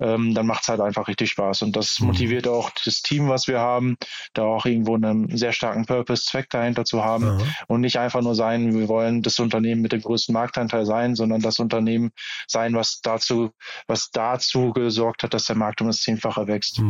ähm, 0.00 0.34
dann 0.34 0.46
macht 0.46 0.62
es 0.62 0.68
halt 0.68 0.80
einfach 0.80 1.08
richtig 1.08 1.30
Spaß. 1.30 1.62
Und 1.62 1.76
das 1.76 2.00
mhm. 2.00 2.08
motiviert 2.08 2.48
auch 2.48 2.70
das 2.84 3.02
Team, 3.02 3.28
was 3.28 3.48
wir 3.48 3.60
haben, 3.60 3.96
da 4.34 4.44
auch 4.44 4.66
irgendwo 4.66 4.94
einen 4.94 5.36
sehr 5.36 5.52
starken 5.52 5.86
Purpose, 5.86 6.24
Zweck 6.24 6.48
dahinter 6.50 6.84
zu 6.84 7.04
haben 7.04 7.36
mhm. 7.36 7.42
und 7.68 7.80
nicht 7.80 7.98
einfach 7.98 8.22
nur 8.22 8.34
sein, 8.34 8.74
wir 8.74 8.88
wollen 8.88 9.22
das 9.22 9.38
Unternehmen 9.38 9.82
mit 9.82 9.92
dem 9.92 10.02
größten 10.02 10.32
Marktanteil 10.32 10.86
sein, 10.86 11.14
sondern 11.14 11.40
das 11.40 11.58
Unternehmen 11.58 12.10
sein, 12.46 12.74
was 12.74 13.00
dazu, 13.02 13.50
was 13.86 14.10
dazu 14.10 14.72
gesorgt 14.72 15.22
hat, 15.22 15.34
dass 15.34 15.44
der 15.44 15.56
Markt 15.56 15.80
um 15.80 15.86
das 15.86 16.00
Zehnfache 16.00 16.46
wächst. 16.46 16.80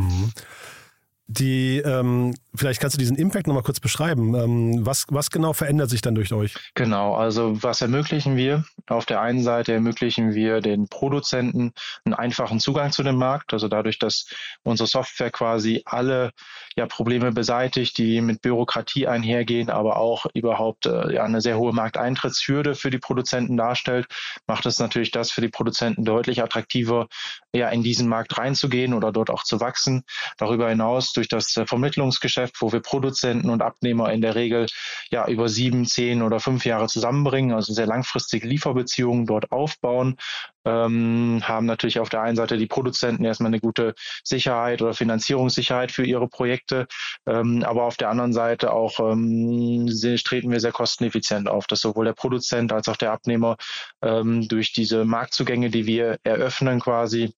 Die, 1.28 1.78
ähm, 1.78 2.34
vielleicht 2.54 2.80
kannst 2.80 2.94
du 2.94 2.98
diesen 2.98 3.16
Impact 3.16 3.48
nochmal 3.48 3.64
kurz 3.64 3.80
beschreiben. 3.80 4.34
Ähm, 4.34 4.86
was, 4.86 5.06
was 5.08 5.30
genau 5.30 5.52
verändert 5.52 5.90
sich 5.90 6.00
dann 6.00 6.14
durch 6.14 6.32
euch? 6.32 6.54
Genau, 6.74 7.14
also 7.16 7.60
was 7.62 7.80
ermöglichen 7.80 8.36
wir? 8.36 8.64
Auf 8.86 9.06
der 9.06 9.20
einen 9.20 9.42
Seite 9.42 9.72
ermöglichen 9.72 10.34
wir 10.34 10.60
den 10.60 10.86
Produzenten 10.86 11.72
einen 12.04 12.14
einfachen 12.14 12.60
Zugang 12.60 12.92
zu 12.92 13.02
dem 13.02 13.16
Markt, 13.16 13.52
also 13.52 13.66
dadurch, 13.66 13.98
dass 13.98 14.28
unsere 14.62 14.86
Software 14.86 15.32
quasi 15.32 15.82
alle 15.84 16.30
ja, 16.76 16.86
Probleme 16.86 17.32
beseitigt, 17.32 17.98
die 17.98 18.20
mit 18.20 18.42
Bürokratie 18.42 19.08
einhergehen, 19.08 19.70
aber 19.70 19.96
auch 19.96 20.26
überhaupt 20.34 20.86
äh, 20.86 21.14
ja, 21.14 21.24
eine 21.24 21.40
sehr 21.40 21.58
hohe 21.58 21.72
Markteintrittshürde 21.72 22.74
für 22.74 22.90
die 22.90 22.98
Produzenten 22.98 23.56
darstellt, 23.56 24.06
macht 24.46 24.66
es 24.66 24.78
natürlich 24.78 25.10
das 25.10 25.30
für 25.30 25.40
die 25.40 25.48
Produzenten 25.48 26.04
deutlich 26.04 26.42
attraktiver, 26.42 27.08
ja, 27.52 27.70
in 27.70 27.82
diesen 27.82 28.08
Markt 28.08 28.36
reinzugehen 28.38 28.92
oder 28.92 29.10
dort 29.10 29.30
auch 29.30 29.42
zu 29.42 29.58
wachsen. 29.58 30.04
Darüber 30.36 30.68
hinaus 30.68 31.15
durch 31.16 31.28
das 31.28 31.56
äh, 31.56 31.66
Vermittlungsgeschäft, 31.66 32.56
wo 32.60 32.72
wir 32.72 32.80
Produzenten 32.80 33.50
und 33.50 33.62
Abnehmer 33.62 34.12
in 34.12 34.20
der 34.20 34.34
Regel 34.34 34.66
ja 35.10 35.26
über 35.28 35.48
sieben, 35.48 35.86
zehn 35.86 36.22
oder 36.22 36.40
fünf 36.40 36.64
Jahre 36.64 36.88
zusammenbringen, 36.88 37.54
also 37.54 37.72
sehr 37.72 37.86
langfristige 37.86 38.46
Lieferbeziehungen 38.46 39.26
dort 39.26 39.52
aufbauen, 39.52 40.16
ähm, 40.64 41.40
haben 41.44 41.66
natürlich 41.66 42.00
auf 42.00 42.08
der 42.08 42.22
einen 42.22 42.36
Seite 42.36 42.58
die 42.58 42.66
Produzenten 42.66 43.24
erstmal 43.24 43.50
eine 43.50 43.60
gute 43.60 43.94
Sicherheit 44.24 44.82
oder 44.82 44.94
Finanzierungssicherheit 44.94 45.92
für 45.92 46.04
ihre 46.04 46.28
Projekte, 46.28 46.86
ähm, 47.26 47.62
aber 47.64 47.84
auf 47.84 47.96
der 47.96 48.10
anderen 48.10 48.32
Seite 48.32 48.72
auch 48.72 48.98
ähm, 49.00 49.88
treten 50.24 50.50
wir 50.50 50.60
sehr 50.60 50.72
kosteneffizient 50.72 51.48
auf, 51.48 51.66
dass 51.66 51.80
sowohl 51.80 52.06
der 52.06 52.12
Produzent 52.14 52.72
als 52.72 52.88
auch 52.88 52.96
der 52.96 53.12
Abnehmer 53.12 53.56
ähm, 54.02 54.48
durch 54.48 54.72
diese 54.72 55.04
Marktzugänge, 55.04 55.70
die 55.70 55.86
wir 55.86 56.18
eröffnen 56.24 56.80
quasi, 56.80 57.32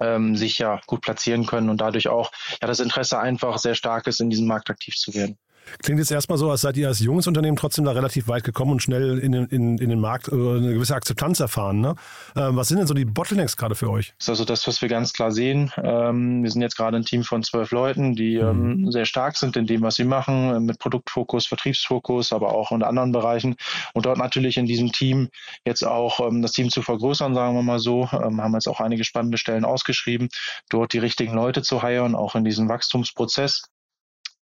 ähm, 0.00 0.36
sich 0.36 0.58
ja 0.58 0.80
gut 0.86 1.02
platzieren 1.02 1.46
können 1.46 1.70
und 1.70 1.80
dadurch 1.80 2.08
auch 2.08 2.32
ja 2.60 2.68
das 2.68 2.80
Interesse 2.80 3.18
einfach 3.18 3.58
sehr 3.58 3.74
stark 3.74 4.06
ist, 4.06 4.20
in 4.20 4.30
diesem 4.30 4.46
Markt 4.46 4.70
aktiv 4.70 4.96
zu 4.96 5.14
werden. 5.14 5.38
Klingt 5.82 5.98
jetzt 5.98 6.10
erstmal 6.10 6.38
so, 6.38 6.50
als 6.50 6.60
seid 6.60 6.76
ihr 6.76 6.88
als 6.88 7.00
junges 7.00 7.26
Unternehmen 7.26 7.56
trotzdem 7.56 7.84
da 7.84 7.92
relativ 7.92 8.28
weit 8.28 8.44
gekommen 8.44 8.72
und 8.72 8.82
schnell 8.82 9.18
in 9.18 9.32
den, 9.32 9.46
in, 9.46 9.78
in 9.78 9.88
den 9.88 10.00
Markt 10.00 10.28
äh, 10.28 10.34
eine 10.34 10.74
gewisse 10.74 10.94
Akzeptanz 10.94 11.40
erfahren. 11.40 11.80
Ne? 11.80 11.94
Ähm, 12.36 12.56
was 12.56 12.68
sind 12.68 12.78
denn 12.78 12.86
so 12.86 12.94
die 12.94 13.04
Bottlenecks 13.04 13.56
gerade 13.56 13.74
für 13.74 13.90
euch? 13.90 14.14
Das 14.18 14.24
ist 14.24 14.28
also 14.30 14.44
das, 14.44 14.66
was 14.66 14.82
wir 14.82 14.88
ganz 14.88 15.12
klar 15.12 15.32
sehen. 15.32 15.72
Ähm, 15.82 16.42
wir 16.42 16.50
sind 16.50 16.62
jetzt 16.62 16.76
gerade 16.76 16.96
ein 16.96 17.04
Team 17.04 17.24
von 17.24 17.42
zwölf 17.42 17.70
Leuten, 17.70 18.14
die 18.14 18.36
ähm, 18.36 18.82
mhm. 18.82 18.92
sehr 18.92 19.04
stark 19.04 19.36
sind 19.36 19.56
in 19.56 19.66
dem, 19.66 19.82
was 19.82 19.96
sie 19.96 20.04
machen, 20.04 20.54
äh, 20.54 20.60
mit 20.60 20.78
Produktfokus, 20.78 21.46
Vertriebsfokus, 21.46 22.32
aber 22.32 22.54
auch 22.54 22.72
in 22.72 22.82
anderen 22.82 23.12
Bereichen. 23.12 23.56
Und 23.94 24.06
dort 24.06 24.18
natürlich 24.18 24.56
in 24.56 24.66
diesem 24.66 24.92
Team 24.92 25.28
jetzt 25.64 25.84
auch 25.84 26.20
ähm, 26.20 26.42
das 26.42 26.52
Team 26.52 26.70
zu 26.70 26.82
vergrößern, 26.82 27.34
sagen 27.34 27.54
wir 27.54 27.62
mal 27.62 27.78
so, 27.78 28.08
ähm, 28.12 28.40
haben 28.40 28.54
jetzt 28.54 28.68
auch 28.68 28.80
einige 28.80 29.04
spannende 29.04 29.38
Stellen 29.38 29.64
ausgeschrieben, 29.64 30.28
dort 30.70 30.92
die 30.92 30.98
richtigen 30.98 31.34
Leute 31.34 31.62
zu 31.62 31.82
heiren, 31.82 32.14
auch 32.14 32.34
in 32.34 32.44
diesem 32.44 32.68
Wachstumsprozess. 32.68 33.62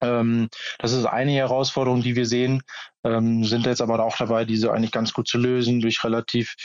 Ähm, 0.04 0.50
das 0.80 0.92
ist 0.92 1.06
eine 1.06 1.32
Herausforderung, 1.32 2.02
die 2.02 2.16
wir 2.16 2.26
sehen. 2.26 2.62
Ähm, 3.04 3.44
sind 3.44 3.66
jetzt 3.66 3.82
aber 3.82 4.04
auch 4.04 4.18
dabei, 4.18 4.46
diese 4.46 4.72
eigentlich 4.72 4.92
ganz 4.92 5.14
gut 5.14 5.28
zu 5.28 5.38
lösen 5.38 5.80
durch 5.82 6.04
relativ 6.04 6.56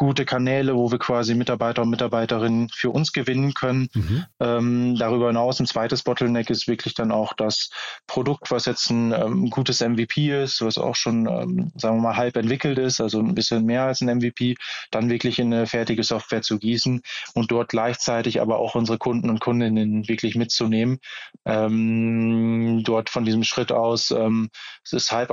gute 0.00 0.24
Kanäle, 0.24 0.76
wo 0.76 0.90
wir 0.90 0.98
quasi 0.98 1.34
Mitarbeiter 1.34 1.82
und 1.82 1.90
Mitarbeiterinnen 1.90 2.70
für 2.72 2.88
uns 2.88 3.12
gewinnen 3.12 3.52
können. 3.52 3.88
Mhm. 3.92 4.24
Ähm, 4.40 4.96
darüber 4.96 5.26
hinaus 5.26 5.60
ein 5.60 5.66
zweites 5.66 6.02
Bottleneck 6.04 6.48
ist 6.48 6.68
wirklich 6.68 6.94
dann 6.94 7.12
auch 7.12 7.34
das 7.34 7.68
Produkt, 8.06 8.50
was 8.50 8.64
jetzt 8.64 8.88
ein 8.88 9.12
ähm, 9.12 9.50
gutes 9.50 9.80
MVP 9.80 10.42
ist, 10.42 10.62
was 10.62 10.78
auch 10.78 10.96
schon, 10.96 11.26
ähm, 11.26 11.70
sagen 11.76 11.98
wir 11.98 12.02
mal, 12.02 12.16
halb 12.16 12.38
entwickelt 12.38 12.78
ist, 12.78 13.02
also 13.02 13.18
ein 13.20 13.34
bisschen 13.34 13.66
mehr 13.66 13.84
als 13.84 14.00
ein 14.00 14.16
MVP, 14.16 14.56
dann 14.90 15.10
wirklich 15.10 15.38
in 15.38 15.52
eine 15.52 15.66
fertige 15.66 16.02
Software 16.02 16.40
zu 16.40 16.58
gießen 16.58 17.02
und 17.34 17.50
dort 17.50 17.68
gleichzeitig 17.68 18.40
aber 18.40 18.58
auch 18.58 18.74
unsere 18.76 18.96
Kunden 18.96 19.28
und 19.28 19.40
Kundinnen 19.40 20.08
wirklich 20.08 20.34
mitzunehmen. 20.34 21.00
Ähm, 21.44 22.82
dort 22.84 23.10
von 23.10 23.26
diesem 23.26 23.44
Schritt 23.44 23.70
aus, 23.70 24.12
ähm, 24.12 24.48
es 24.82 24.94
ist 24.94 25.12
halb 25.12 25.30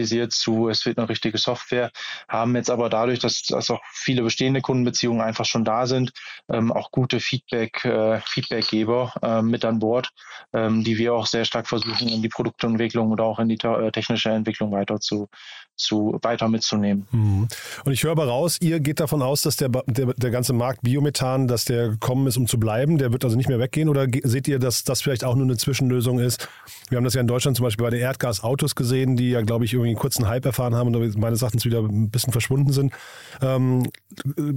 automatisiert 0.00 0.32
zu, 0.32 0.68
es 0.68 0.86
wird 0.86 0.98
eine 0.98 1.08
richtige 1.08 1.38
Software, 1.38 1.90
haben 2.28 2.56
jetzt 2.56 2.70
aber 2.70 2.88
dadurch, 2.88 3.18
dass, 3.18 3.42
dass 3.42 3.70
auch 3.70 3.80
viele 3.92 4.22
bestehende 4.22 4.60
Kundenbeziehungen 4.60 5.20
einfach 5.20 5.44
schon 5.44 5.64
da 5.64 5.86
sind, 5.86 6.12
ähm, 6.50 6.72
auch 6.72 6.90
gute 6.90 7.20
Feedback, 7.20 7.84
äh, 7.84 8.20
Feedbackgeber 8.20 9.12
äh, 9.22 9.42
mit 9.42 9.64
an 9.64 9.78
Bord, 9.78 10.10
ähm, 10.52 10.84
die 10.84 10.98
wir 10.98 11.14
auch 11.14 11.26
sehr 11.26 11.44
stark 11.44 11.68
versuchen, 11.68 12.08
in 12.08 12.22
die 12.22 12.28
Produktentwicklung 12.28 13.10
oder 13.10 13.24
auch 13.24 13.38
in 13.38 13.48
die 13.48 13.58
äh, 13.62 13.90
technische 13.90 14.30
Entwicklung 14.30 14.72
weiter 14.72 15.00
zu, 15.00 15.28
zu 15.80 16.18
weiter 16.22 16.48
mitzunehmen. 16.48 17.06
Mhm. 17.10 17.48
Und 17.84 17.92
ich 17.92 18.02
höre 18.02 18.12
aber 18.12 18.26
raus, 18.26 18.58
ihr 18.60 18.80
geht 18.80 19.00
davon 19.00 19.22
aus, 19.22 19.42
dass 19.42 19.56
der, 19.56 19.68
der, 19.86 20.14
der 20.14 20.30
ganze 20.30 20.52
Markt 20.52 20.82
Biomethan, 20.82 21.48
dass 21.48 21.64
der 21.64 21.88
gekommen 21.88 22.26
ist, 22.26 22.36
um 22.36 22.46
zu 22.46 22.58
bleiben, 22.58 22.98
der 22.98 23.12
wird 23.12 23.24
also 23.24 23.36
nicht 23.36 23.48
mehr 23.48 23.58
weggehen 23.58 23.88
oder 23.88 24.06
seht 24.22 24.48
ihr, 24.48 24.58
dass 24.58 24.84
das 24.84 25.02
vielleicht 25.02 25.24
auch 25.24 25.34
nur 25.34 25.44
eine 25.44 25.56
Zwischenlösung 25.56 26.18
ist? 26.18 26.48
Wir 26.88 26.96
haben 26.96 27.04
das 27.04 27.14
ja 27.14 27.20
in 27.20 27.26
Deutschland 27.26 27.56
zum 27.56 27.64
Beispiel 27.64 27.84
bei 27.84 27.90
den 27.90 28.00
Erdgasautos 28.00 28.74
gesehen, 28.74 29.16
die 29.16 29.30
ja, 29.30 29.42
glaube 29.42 29.64
ich, 29.64 29.72
irgendwie 29.72 29.90
einen 29.90 29.98
kurzen 29.98 30.28
Hype 30.28 30.44
erfahren 30.44 30.74
haben 30.74 30.94
und 30.94 31.18
meines 31.18 31.42
Erachtens 31.42 31.64
wieder 31.64 31.80
ein 31.80 32.10
bisschen 32.10 32.32
verschwunden 32.32 32.72
sind. 32.72 32.92
Ähm, 33.40 33.90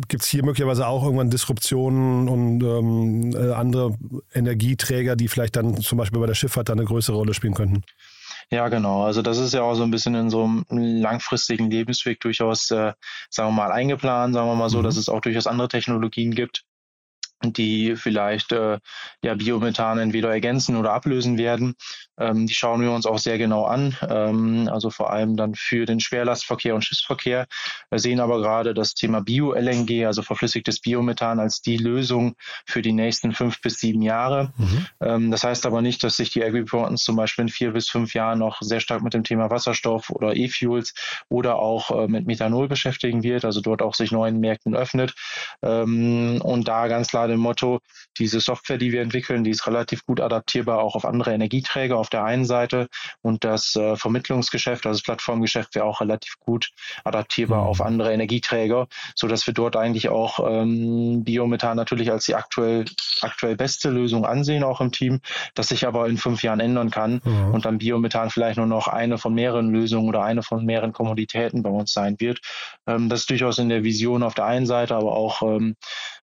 Gibt 0.08 0.24
es 0.24 0.30
hier 0.30 0.44
möglicherweise 0.44 0.88
auch 0.88 1.04
irgendwann 1.04 1.30
Disruptionen 1.30 2.28
und 2.28 2.64
ähm, 2.64 3.36
äh, 3.36 3.54
andere 3.54 3.96
Energieträger, 4.34 5.16
die 5.16 5.28
vielleicht 5.28 5.56
dann 5.56 5.78
zum 5.78 5.98
Beispiel 5.98 6.20
bei 6.20 6.28
der 6.28 6.36
Schifffahrt 6.36 6.70
dann 6.70 6.80
eine 6.80 6.88
größere 6.88 7.16
Rolle 7.16 7.34
spielen 7.34 7.54
könnten? 7.54 7.84
Ja, 8.54 8.70
genau. 8.70 9.04
Also 9.04 9.24
das 9.24 9.40
ist 9.40 9.56
ja 9.56 9.64
auch 9.64 9.74
so 9.74 9.82
ein 9.82 9.90
bisschen 9.90 10.14
in 10.14 10.30
so 10.30 10.44
einem 10.44 10.64
langfristigen 10.70 11.72
Lebensweg 11.72 12.20
durchaus, 12.20 12.70
äh, 12.70 12.94
sagen 13.32 13.50
wir 13.50 13.52
mal, 13.52 13.72
eingeplant, 13.72 14.36
sagen 14.36 14.48
wir 14.48 14.56
mal 14.56 14.70
so, 14.70 14.78
mhm. 14.78 14.84
dass 14.84 14.96
es 14.96 15.10
auch 15.10 15.22
durchaus 15.22 15.48
andere 15.48 15.70
Technologien 15.70 16.36
gibt, 16.36 16.64
die 17.52 17.96
vielleicht 17.96 18.52
äh, 18.52 18.80
ja, 19.24 19.34
Biomethan 19.36 20.00
entweder 20.00 20.30
ergänzen 20.32 20.78
oder 20.78 20.94
ablösen 20.94 21.38
werden. 21.38 21.76
Ähm, 22.18 22.46
die 22.46 22.54
schauen 22.54 22.82
wir 22.82 22.92
uns 22.92 23.06
auch 23.06 23.18
sehr 23.18 23.38
genau 23.38 23.66
an, 23.66 23.98
ähm, 24.08 24.70
also 24.72 24.92
vor 24.92 25.12
allem 25.12 25.36
dann 25.36 25.56
für 25.56 25.86
den 25.86 26.00
Schwerlastverkehr 26.00 26.76
und 26.76 26.84
Schiffsverkehr. 26.84 27.48
Wir 27.90 28.00
sehen 28.00 28.20
aber 28.20 28.40
gerade 28.40 28.74
das 28.74 28.94
Thema 28.94 29.22
Bio-LNG, 29.22 30.06
also 30.06 30.22
verflüssigtes 30.22 30.80
Biomethan, 30.80 31.40
als 31.40 31.62
die 31.62 31.78
Lösung 31.78 32.36
für 32.68 32.84
die 32.84 32.94
nächsten 32.94 33.34
fünf 33.34 33.62
bis 33.62 33.80
sieben 33.80 34.04
Jahre. 34.04 34.54
Mhm. 34.58 34.86
Ähm, 35.02 35.32
das 35.32 35.44
heißt 35.44 35.66
aber 35.66 35.82
nicht, 35.82 36.04
dass 36.04 36.18
sich 36.18 36.30
die 36.30 36.44
Agriportants 36.44 37.04
zum 37.04 37.16
Beispiel 37.16 37.44
in 37.44 37.50
vier 37.50 37.72
bis 37.72 37.90
fünf 37.90 38.14
Jahren 38.14 38.40
noch 38.40 38.62
sehr 38.62 38.80
stark 38.80 39.02
mit 39.02 39.16
dem 39.16 39.24
Thema 39.24 39.50
Wasserstoff 39.50 40.12
oder 40.12 40.36
E-Fuels 40.36 40.94
oder 41.30 41.58
auch 41.58 41.92
äh, 41.92 42.08
mit 42.08 42.28
Methanol 42.28 42.68
beschäftigen 42.68 43.24
wird, 43.24 43.44
also 43.44 43.60
dort 43.60 43.82
auch 43.82 43.96
sich 43.96 44.12
neuen 44.12 44.40
Märkten 44.40 44.76
öffnet. 44.76 45.16
Ähm, 45.64 46.42
und 46.44 46.68
da 46.68 46.88
ganz 46.88 47.08
klar 47.08 47.28
dem 47.34 47.42
Motto, 47.42 47.80
diese 48.18 48.40
Software, 48.40 48.78
die 48.78 48.92
wir 48.92 49.02
entwickeln, 49.02 49.44
die 49.44 49.52
ist 49.52 49.68
relativ 49.68 50.06
gut 50.06 50.20
adaptierbar 50.20 50.80
auch 50.80 50.96
auf 50.96 51.06
andere 51.06 51.34
Energieträger 51.34 51.98
auf 51.98 52.10
der 52.10 52.24
einen 52.24 52.46
Seite 52.46 52.88
und 53.22 53.44
das 53.44 53.76
äh, 53.76 53.96
Vermittlungsgeschäft, 53.96 54.86
also 54.86 54.98
das 54.98 55.04
Plattformgeschäft 55.04 55.76
wäre 55.76 55.86
auch 55.86 56.02
relativ 56.02 56.40
gut 56.40 56.72
adaptierbar 57.04 57.64
mhm. 57.64 57.68
auf 57.68 57.82
andere 57.82 58.14
Energieträger, 58.14 58.88
so 59.16 59.28
dass 59.28 59.46
wir 59.48 59.54
dort 59.54 59.76
eigentlich 59.76 60.10
auch 60.10 60.40
ähm, 60.48 61.24
Biomethan 61.24 61.78
natürlich 61.78 62.12
als 62.12 62.26
die 62.26 62.36
aktuell 62.36 62.86
aktuell 63.22 63.56
beste 63.56 63.90
Lösung 63.90 64.26
ansehen, 64.26 64.64
auch 64.64 64.82
im 64.82 64.92
Team, 64.92 65.22
das 65.56 65.70
sich 65.70 65.88
aber 65.88 66.08
in 66.08 66.18
fünf 66.18 66.44
Jahren 66.44 66.60
ändern 66.60 66.90
kann 66.90 67.22
mhm. 67.24 67.54
und 67.54 67.66
dann 67.66 67.78
Biomethan 67.78 68.30
vielleicht 68.30 68.58
nur 68.58 68.66
noch 68.66 68.88
eine 68.88 69.18
von 69.18 69.34
mehreren 69.34 69.72
Lösungen 69.72 70.08
oder 70.08 70.24
eine 70.24 70.44
von 70.44 70.66
mehreren 70.66 70.94
Kommoditäten 70.94 71.64
bei 71.64 71.70
uns 71.70 71.94
sein 71.94 72.20
wird. 72.20 72.40
Ähm, 72.88 73.10
das 73.10 73.22
ist 73.22 73.30
durchaus 73.30 73.58
in 73.58 73.70
der 73.70 73.84
Vision 73.84 74.24
auf 74.24 74.34
der 74.34 74.46
einen 74.46 74.66
Seite, 74.66 74.96
aber 74.96 75.14
auch 75.14 75.42
ähm, 75.42 75.76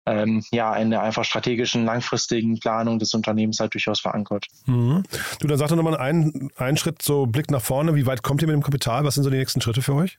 ähm, 0.09 0.43
ja, 0.51 0.75
in 0.75 0.89
der 0.89 1.01
einfach 1.01 1.23
strategischen, 1.23 1.85
langfristigen 1.85 2.59
Planung 2.59 2.99
des 2.99 3.13
Unternehmens 3.13 3.59
halt 3.59 3.73
durchaus 3.73 3.99
verankert. 3.99 4.47
Mhm. 4.65 5.03
Du, 5.39 5.47
dann 5.47 5.57
sag 5.57 5.69
doch 5.69 5.75
nochmal 5.75 5.97
einen, 5.97 6.49
einen 6.55 6.77
Schritt, 6.77 7.01
so 7.01 7.25
Blick 7.25 7.51
nach 7.51 7.61
vorne. 7.61 7.95
Wie 7.95 8.05
weit 8.05 8.23
kommt 8.23 8.41
ihr 8.41 8.47
mit 8.47 8.55
dem 8.55 8.63
Kapital? 8.63 9.03
Was 9.03 9.15
sind 9.15 9.23
so 9.23 9.29
die 9.29 9.37
nächsten 9.37 9.61
Schritte 9.61 9.81
für 9.81 9.93
euch? 9.93 10.17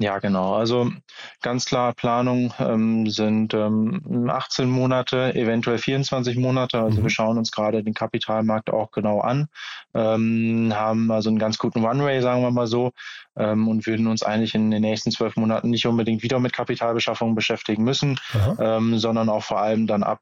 Ja, 0.00 0.18
genau. 0.18 0.54
Also 0.54 0.90
ganz 1.40 1.66
klar, 1.66 1.92
Planung 1.92 2.52
ähm, 2.58 3.08
sind 3.08 3.54
ähm, 3.54 4.28
18 4.28 4.68
Monate, 4.68 5.34
eventuell 5.36 5.78
24 5.78 6.36
Monate. 6.36 6.80
Also 6.80 6.98
mhm. 6.98 7.04
wir 7.04 7.10
schauen 7.10 7.38
uns 7.38 7.52
gerade 7.52 7.84
den 7.84 7.94
Kapitalmarkt 7.94 8.70
auch 8.70 8.90
genau 8.90 9.20
an, 9.20 9.46
ähm, 9.94 10.72
haben 10.74 11.12
also 11.12 11.30
einen 11.30 11.38
ganz 11.38 11.58
guten 11.58 11.84
Runway, 11.84 12.20
sagen 12.22 12.42
wir 12.42 12.50
mal 12.50 12.66
so, 12.66 12.90
ähm, 13.36 13.68
und 13.68 13.86
würden 13.86 14.08
uns 14.08 14.24
eigentlich 14.24 14.56
in 14.56 14.72
den 14.72 14.82
nächsten 14.82 15.12
zwölf 15.12 15.36
Monaten 15.36 15.70
nicht 15.70 15.86
unbedingt 15.86 16.24
wieder 16.24 16.40
mit 16.40 16.52
Kapitalbeschaffung 16.52 17.36
beschäftigen 17.36 17.84
müssen, 17.84 18.18
ähm, 18.58 18.98
sondern 18.98 19.28
auch 19.28 19.44
vor 19.44 19.60
allem 19.60 19.86
dann 19.86 20.02
ab 20.02 20.18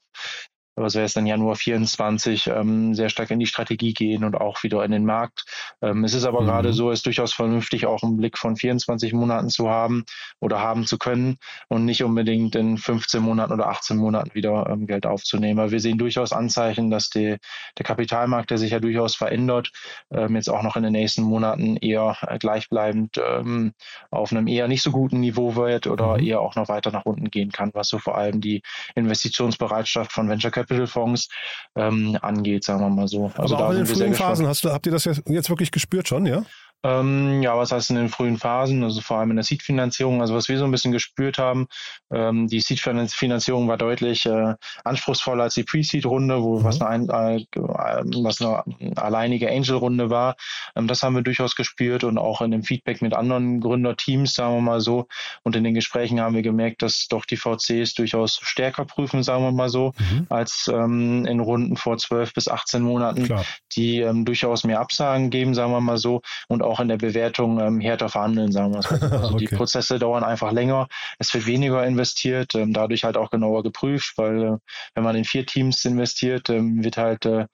was 0.75 0.95
wäre 0.95 1.05
es 1.05 1.12
dann 1.12 1.26
Januar 1.26 1.57
24, 1.57 2.47
ähm, 2.47 2.95
sehr 2.95 3.11
stark 3.11 3.31
in 3.31 3.38
die 3.38 3.47
Strategie 3.47 3.93
gehen 3.93 4.25
und 4.25 4.37
auch 4.37 4.62
wieder 4.62 4.83
in 4.85 4.91
den 4.91 5.05
Markt. 5.05 5.45
Ähm, 5.83 6.05
es 6.05 6.14
ist 6.14 6.25
aber 6.25 6.41
mhm. 6.41 6.47
gerade 6.47 6.73
so, 6.73 6.91
es 6.91 7.00
ist 7.00 7.07
durchaus 7.07 7.33
vernünftig, 7.33 7.87
auch 7.87 8.02
einen 8.02 8.17
Blick 8.17 8.38
von 8.38 8.57
24 8.57 9.12
Monaten 9.12 9.50
zu 9.50 9.69
haben 9.69 10.05
oder 10.41 10.61
haben 10.61 10.87
zu 10.87 10.97
können 10.97 11.37
und 11.69 11.85
nicht 11.85 12.02
unbedingt 12.02 12.55
in 12.55 12.79
15 12.79 13.23
Monaten 13.23 13.52
oder 13.52 13.69
18 13.69 13.99
Monaten 13.99 14.35
wieder 14.35 14.67
ähm, 14.71 14.87
Geld 14.87 15.05
aufzunehmen. 15.05 15.61
Aber 15.61 15.73
wir 15.73 15.81
sehen 15.81 15.99
durchaus 15.99 16.33
Anzeichen, 16.33 16.91
dass 16.91 17.11
die, 17.11 17.37
der 17.76 17.85
Kapitalmarkt, 17.85 18.50
der 18.50 18.59
sich 18.59 18.71
ja 18.71 18.81
durchaus 18.81 19.14
verändert, 19.14 19.71
ähm, 20.11 20.37
jetzt 20.37 20.49
auch 20.49 20.62
noch 20.62 20.76
in 20.76 20.85
den 20.85 20.93
nächsten 20.93 21.23
Monaten 21.23 21.76
eher 21.76 22.17
gleichbleibend 22.38 23.19
ähm, 23.19 23.75
auf 24.11 24.33
einem 24.33 24.47
eher 24.47 24.69
nicht 24.69 24.83
so 24.83 24.91
guten 24.91 25.21
Niveau 25.21 25.55
wird 25.55 25.87
oder 25.87 26.17
mhm. 26.17 26.25
eher 26.25 26.41
auch 26.41 26.55
noch 26.55 26.69
weiter 26.69 26.93
nach 26.93 27.05
unten 27.05 27.31
gehen 27.31 27.52
kann, 27.52 27.71
was 27.75 27.88
so 27.88 27.99
vor 27.99 28.17
allem 28.17 28.41
die 28.41 28.62
Investitionsbereitschaft 28.95 30.12
von 30.12 30.29
Venture 30.31 30.50
Capital 30.50 30.62
Capital-Fonds 30.62 31.28
ähm, 31.76 32.19
angeht, 32.23 32.64
sagen 32.64 32.81
wir 32.81 32.88
mal 32.88 33.09
so. 33.09 33.31
Also 33.37 33.57
Aber 33.57 33.69
auch 33.69 33.71
in 33.73 33.78
den 33.78 33.87
frühen 33.87 34.14
Phasen 34.14 34.47
hast 34.47 34.64
du, 34.64 34.71
habt 34.71 34.87
ihr 34.87 34.92
das 34.92 35.04
jetzt 35.04 35.50
wirklich 35.50 35.71
gespürt 35.71 36.09
schon, 36.09 36.26
ja? 36.26 36.42
Ähm, 36.85 37.43
ja, 37.43 37.57
was 37.57 37.71
heißt 37.71 37.91
in 37.91 37.97
den 37.97 38.09
frühen 38.09 38.39
Phasen, 38.39 38.83
also 38.83 39.01
vor 39.01 39.19
allem 39.19 39.31
in 39.31 39.37
der 39.37 39.45
Seed-Finanzierung, 39.45 40.21
also 40.21 40.35
was 40.35 40.49
wir 40.49 40.59
so 40.59 40.65
ein 40.65 40.71
bisschen 40.71 40.93
gespürt 40.93 41.39
haben, 41.39 41.69
ähm, 42.12 42.49
die 42.49 42.61
Seed-Finanzierung 42.61 43.69
war 43.69 43.77
deutlich 43.77 44.27
äh, 44.27 44.55
anspruchsvoller 44.85 45.45
als 45.45 45.55
die 45.55 45.62
Pre-Seed-Runde, 45.62 46.43
wo 46.43 46.59
mhm. 46.59 46.65
was, 46.65 46.81
eine, 46.81 47.07
äh, 47.12 47.45
was 47.55 48.41
eine 48.41 48.65
alleinige 48.97 49.51
Angel-Runde 49.51 50.11
war. 50.11 50.35
Ähm, 50.75 50.89
das 50.89 51.03
haben 51.03 51.15
wir 51.15 51.23
durchaus 51.23 51.55
gespürt 51.55 52.03
und 52.03 52.19
auch 52.19 52.41
in 52.41 52.51
dem 52.51 52.65
Feedback 52.65 53.01
mit 53.01 53.15
anderen 53.15 53.61
Gründerteams, 53.61 54.35
sagen 54.35 54.55
wir 54.57 54.61
mal 54.61 54.81
so. 54.81 55.07
Und 55.45 55.55
in 55.55 55.65
den 55.65 55.75
Gesprächen 55.75 56.21
haben 56.21 56.35
wir 56.35 56.43
gemerkt, 56.43 56.83
dass 56.83 57.07
doch 57.09 57.27
die 57.27 57.37
VCs 57.37 57.95
durchaus 57.95 58.41
stärker 58.43 58.85
prüfen, 58.85 59.23
sagen 59.23 59.45
wir 59.45 59.53
mal 59.53 59.69
so, 59.69 59.93
mhm. 59.99 60.27
als 60.31 60.69
ähm, 60.73 61.27
in 61.27 61.39
Runden 61.39 61.77
vor 61.77 61.97
12 61.97 62.35
bis 62.35 62.49
18 62.49 62.83
Monaten, 62.83 63.25
Klar. 63.25 63.45
die 63.77 64.01
ähm, 64.01 64.25
durchaus 64.25 64.65
mehr 64.65 64.81
Absagen 64.81 65.31
geben, 65.31 65.55
sagen 65.55 65.71
wir 65.73 65.81
mal 65.81 65.99
so, 65.99 66.23
und 66.49 66.62
auch 66.62 66.72
auch 66.73 66.81
in 66.81 66.88
der 66.88 66.97
Bewertung 66.97 67.61
ähm, 67.61 67.81
härter 67.81 68.09
verhandeln, 68.09 68.50
sagen 68.50 68.73
wir 68.73 68.81
es 68.81 68.91
mal. 68.91 69.00
Also 69.23 69.35
okay. 69.35 69.47
die 69.47 69.55
Prozesse 69.55 69.99
dauern 69.99 70.25
einfach 70.25 70.52
länger, 70.52 70.88
es 71.19 71.33
wird 71.35 71.47
weniger 71.47 71.87
investiert, 71.87 72.55
ähm, 72.55 72.73
dadurch 72.73 73.05
halt 73.05 73.17
auch 73.17 73.31
genauer 73.31 73.62
geprüft, 73.62 74.14
weil 74.17 74.43
äh, 74.43 74.57
wenn 74.95 75.05
man 75.05 75.17
in 75.17 75.25
vier 75.25 75.47
Teams 75.47 75.85
investiert, 75.85 76.49
ähm, 76.50 76.83
wird 76.83 76.97
halt 76.97 77.26
äh, 77.26 77.47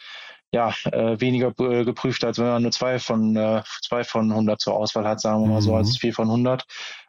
ja, 0.50 0.72
äh, 0.84 1.20
weniger 1.20 1.52
äh, 1.58 1.84
geprüft, 1.84 2.24
als 2.24 2.38
wenn 2.38 2.46
man 2.46 2.62
nur 2.62 2.70
zwei 2.70 2.98
von, 2.98 3.36
äh, 3.36 3.62
zwei 3.86 4.04
von 4.04 4.30
100 4.30 4.60
zur 4.60 4.74
Auswahl 4.74 5.06
hat, 5.06 5.20
sagen 5.20 5.42
wir 5.42 5.48
mal 5.48 5.60
so, 5.60 5.74
als 5.74 5.94
mhm. 5.94 5.98
vier 5.98 6.14
von 6.14 6.28
100. 6.28 6.64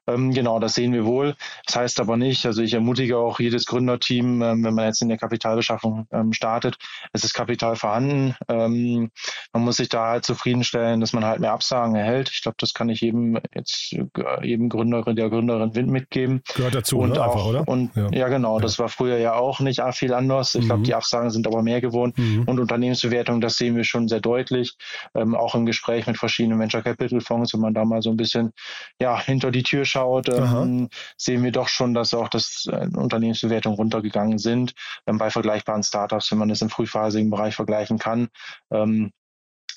Ähm, 0.10 0.34
genau, 0.34 0.60
das 0.60 0.74
sehen 0.74 0.94
wir 0.94 1.06
wohl. 1.06 1.36
Das 1.66 1.76
heißt 1.76 2.00
aber 2.00 2.18
nicht, 2.18 2.46
also 2.46 2.62
ich 2.62 2.74
ermutige 2.74 3.18
auch 3.18 3.40
jedes 3.40 3.66
Gründerteam, 3.66 4.42
ähm, 4.42 4.64
wenn 4.64 4.74
man 4.74 4.86
jetzt 4.86 5.02
in 5.02 5.10
der 5.10 5.18
Kapitalbeschaffung 5.18 6.08
ähm, 6.12 6.34
startet, 6.34 6.78
es 7.14 7.24
ist 7.24 7.34
Kapital 7.34 7.76
vorhanden. 7.76 8.36
Ähm, 8.48 9.12
man 9.54 9.64
muss 9.64 9.78
sich 9.78 9.90
da 9.90 10.08
halt 10.08 10.26
zufriedenstellen, 10.26 11.00
dass 11.00 11.14
man 11.14 11.26
halt 11.26 11.40
mehr 11.40 11.52
Absagen 11.52 11.96
erhält. 11.96 12.30
Ich 12.34 12.42
glaube, 12.42 12.58
das 12.60 12.74
kann 12.74 12.90
ich 12.90 13.02
jedem 13.02 13.40
jetzt 13.54 13.94
äh, 13.94 14.06
jedem 14.46 14.70
Gründerin, 14.70 15.16
der 15.16 15.30
Gründerin 15.30 15.76
Wind 15.76 15.90
mitgeben. 15.90 16.42
Gehört 16.56 16.76
dazu, 16.76 17.00
und 17.00 17.12
ne? 17.12 17.22
auch, 17.24 17.36
Einfach, 17.36 17.46
oder? 17.46 17.68
Und 17.68 17.96
ja, 17.96 18.10
ja 18.12 18.28
genau, 18.28 18.58
ja. 18.58 18.62
das 18.62 18.80
war 18.80 18.90
früher 18.90 19.18
ja 19.18 19.34
auch 19.34 19.60
nicht 19.60 19.82
viel 19.94 20.14
anders. 20.14 20.56
Ich 20.56 20.64
mhm. 20.64 20.68
glaube, 20.68 20.84
die 20.84 20.96
Absagen 20.96 21.30
sind 21.30 21.48
aber 21.48 21.62
mehr 21.62 21.82
geworden. 21.82 22.14
Mhm. 22.16 22.44
Und 22.46 22.60
Unternehmensbewertung, 22.60 23.42
das 23.42 23.58
sehen 23.58 23.76
wir 23.76 23.84
schon 23.84 24.08
sehr 24.08 24.20
deutlich. 24.20 24.76
Ähm, 25.16 25.36
auch 25.36 25.56
im 25.56 25.66
Gespräch 25.66 26.08
mit 26.08 26.18
verschiedenen 26.18 26.60
Venture 26.60 26.82
Capital 26.82 27.22
Fonds, 27.22 27.54
wenn 27.54 27.62
man 27.62 27.74
da 27.74 27.86
mal 27.86 28.02
so 28.02 28.10
ein 28.10 28.18
bisschen 28.18 28.52
ja 29.00 29.20
hinter 29.20 29.52
die 29.52 29.64
Tür 29.64 29.86
schaut 29.86 29.99
anschaut, 30.00 30.30
ähm, 30.30 30.90
sehen 31.18 31.44
wir 31.44 31.52
doch 31.52 31.68
schon, 31.68 31.94
dass 31.94 32.14
auch 32.14 32.30
das 32.30 32.68
äh, 32.72 32.88
Unternehmensbewertungen 32.96 33.78
runtergegangen 33.78 34.38
sind 34.38 34.74
ähm, 35.08 35.18
bei 35.18 35.30
vergleichbaren 35.30 35.84
Startups, 35.84 36.32
wenn 36.32 36.38
man 36.38 36.50
das 36.50 36.62
im 36.62 36.70
frühphasigen 36.70 37.30
Bereich 37.30 37.56
vergleichen 37.56 38.00
kann. 38.00 38.30
Ähm, 38.72 39.12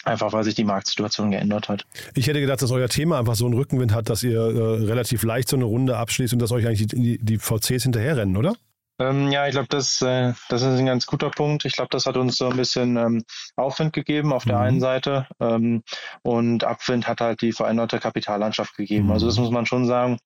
einfach 0.05 0.33
weil 0.33 0.43
sich 0.43 0.57
die 0.57 0.65
Marktsituation 0.65 1.31
geändert 1.31 1.69
hat. 1.69 1.87
Ich 2.15 2.27
hätte 2.27 2.41
gedacht, 2.41 2.61
dass 2.61 2.73
euer 2.73 2.89
Thema 2.89 3.21
einfach 3.21 3.37
so 3.37 3.45
einen 3.45 3.55
Rückenwind 3.55 3.95
hat, 3.95 4.09
dass 4.09 4.25
ihr 4.25 4.41
äh, 4.41 4.85
relativ 4.85 5.23
leicht 5.23 5.49
so 5.49 5.57
eine 5.57 5.65
Runde 5.65 5.97
abschließt 5.97 6.33
und 6.33 6.41
dass 6.41 6.51
euch 6.51 6.67
eigentlich 6.67 6.89
die, 6.89 7.19
die, 7.19 7.19
die 7.19 7.39
VCs 7.39 7.85
hinterherrennen, 7.85 8.37
oder? 8.37 8.55
Ähm, 9.03 9.33
ja, 9.33 9.47
ich 9.47 9.53
glaube, 9.53 9.69
das, 9.69 10.01
äh, 10.03 10.33
das 10.49 10.63
ist 10.63 10.79
ein 10.79 10.87
ganz 10.87 11.07
guter 11.07 11.31
Punkt. 11.31 11.65
Ich 11.65 11.73
glaube, 11.73 11.89
das 11.91 12.07
hat 12.07 12.17
uns 12.17 12.37
so 12.37 12.49
ein 12.49 12.57
bisschen 12.57 12.97
ähm, 12.97 13.25
Aufwind 13.57 13.93
gegeben 13.93 14.33
auf 14.33 14.45
der 14.45 14.57
mhm. 14.57 14.63
einen 14.63 14.81
Seite 14.81 15.27
ähm, 15.41 15.83
und 16.23 16.63
Abwind 16.63 17.09
hat 17.09 17.21
halt 17.21 17.41
die 17.43 17.53
veränderte 17.53 17.99
Kapitallandschaft 17.99 18.77
gegeben. 18.77 19.07
Mhm. 19.07 19.13
Also 19.13 19.27
das 19.27 19.39
muss 19.39 19.51
man 19.51 19.67
schon 19.67 19.87
sagen. 19.87 20.19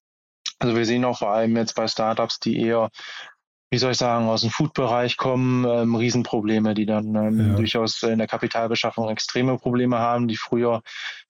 Also 0.58 0.76
wir 0.76 0.84
sehen 0.84 1.04
auch 1.04 1.18
vor 1.18 1.30
allem 1.30 1.56
jetzt 1.56 1.74
bei 1.74 1.86
Startups, 1.86 2.38
die 2.38 2.60
eher 2.60 2.90
wie 3.70 3.78
soll 3.78 3.92
ich 3.92 3.98
sagen, 3.98 4.28
aus 4.28 4.42
dem 4.42 4.50
Food-Bereich 4.50 5.16
kommen, 5.16 5.64
ähm, 5.64 5.96
Riesenprobleme, 5.96 6.74
die 6.74 6.86
dann 6.86 7.14
ähm, 7.16 7.50
ja. 7.50 7.56
durchaus 7.56 8.02
in 8.04 8.18
der 8.18 8.28
Kapitalbeschaffung 8.28 9.08
extreme 9.08 9.58
Probleme 9.58 9.98
haben, 9.98 10.28
die 10.28 10.36
früher 10.36 10.82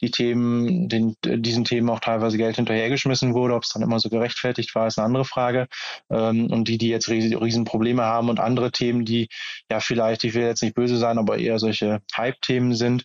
die 0.03 0.11
Themen, 0.11 0.89
den, 0.89 1.17
diesen 1.25 1.65
Themen 1.65 1.89
auch 1.89 2.01
teilweise 2.01 2.37
Geld 2.37 2.57
hinterhergeschmissen 2.57 3.33
wurde. 3.33 3.55
Ob 3.55 3.63
es 3.63 3.71
dann 3.71 3.83
immer 3.83 4.01
so 4.01 4.11
gerechtfertigt 4.11 4.75
war, 4.75 4.87
ist 4.87 4.99
eine 4.99 5.07
andere 5.07 5.25
Frage. 5.25 5.67
Ähm, 6.11 6.51
und 6.51 6.69
die, 6.69 6.77
die 6.77 6.89
jetzt 6.89 7.09
Riesenprobleme 7.09 8.03
haben 8.03 8.29
und 8.29 8.39
andere 8.39 8.71
Themen, 8.71 9.07
die 9.07 9.29
ja 9.71 9.81
vielleicht, 9.81 10.25
ich 10.25 10.35
will 10.35 10.43
jetzt 10.43 10.63
nicht 10.63 10.75
böse 10.75 10.99
sein, 10.99 11.19
aber 11.19 11.39
eher 11.39 11.59
solche 11.59 12.01
Hype-Themen 12.15 12.75
sind, 12.75 13.05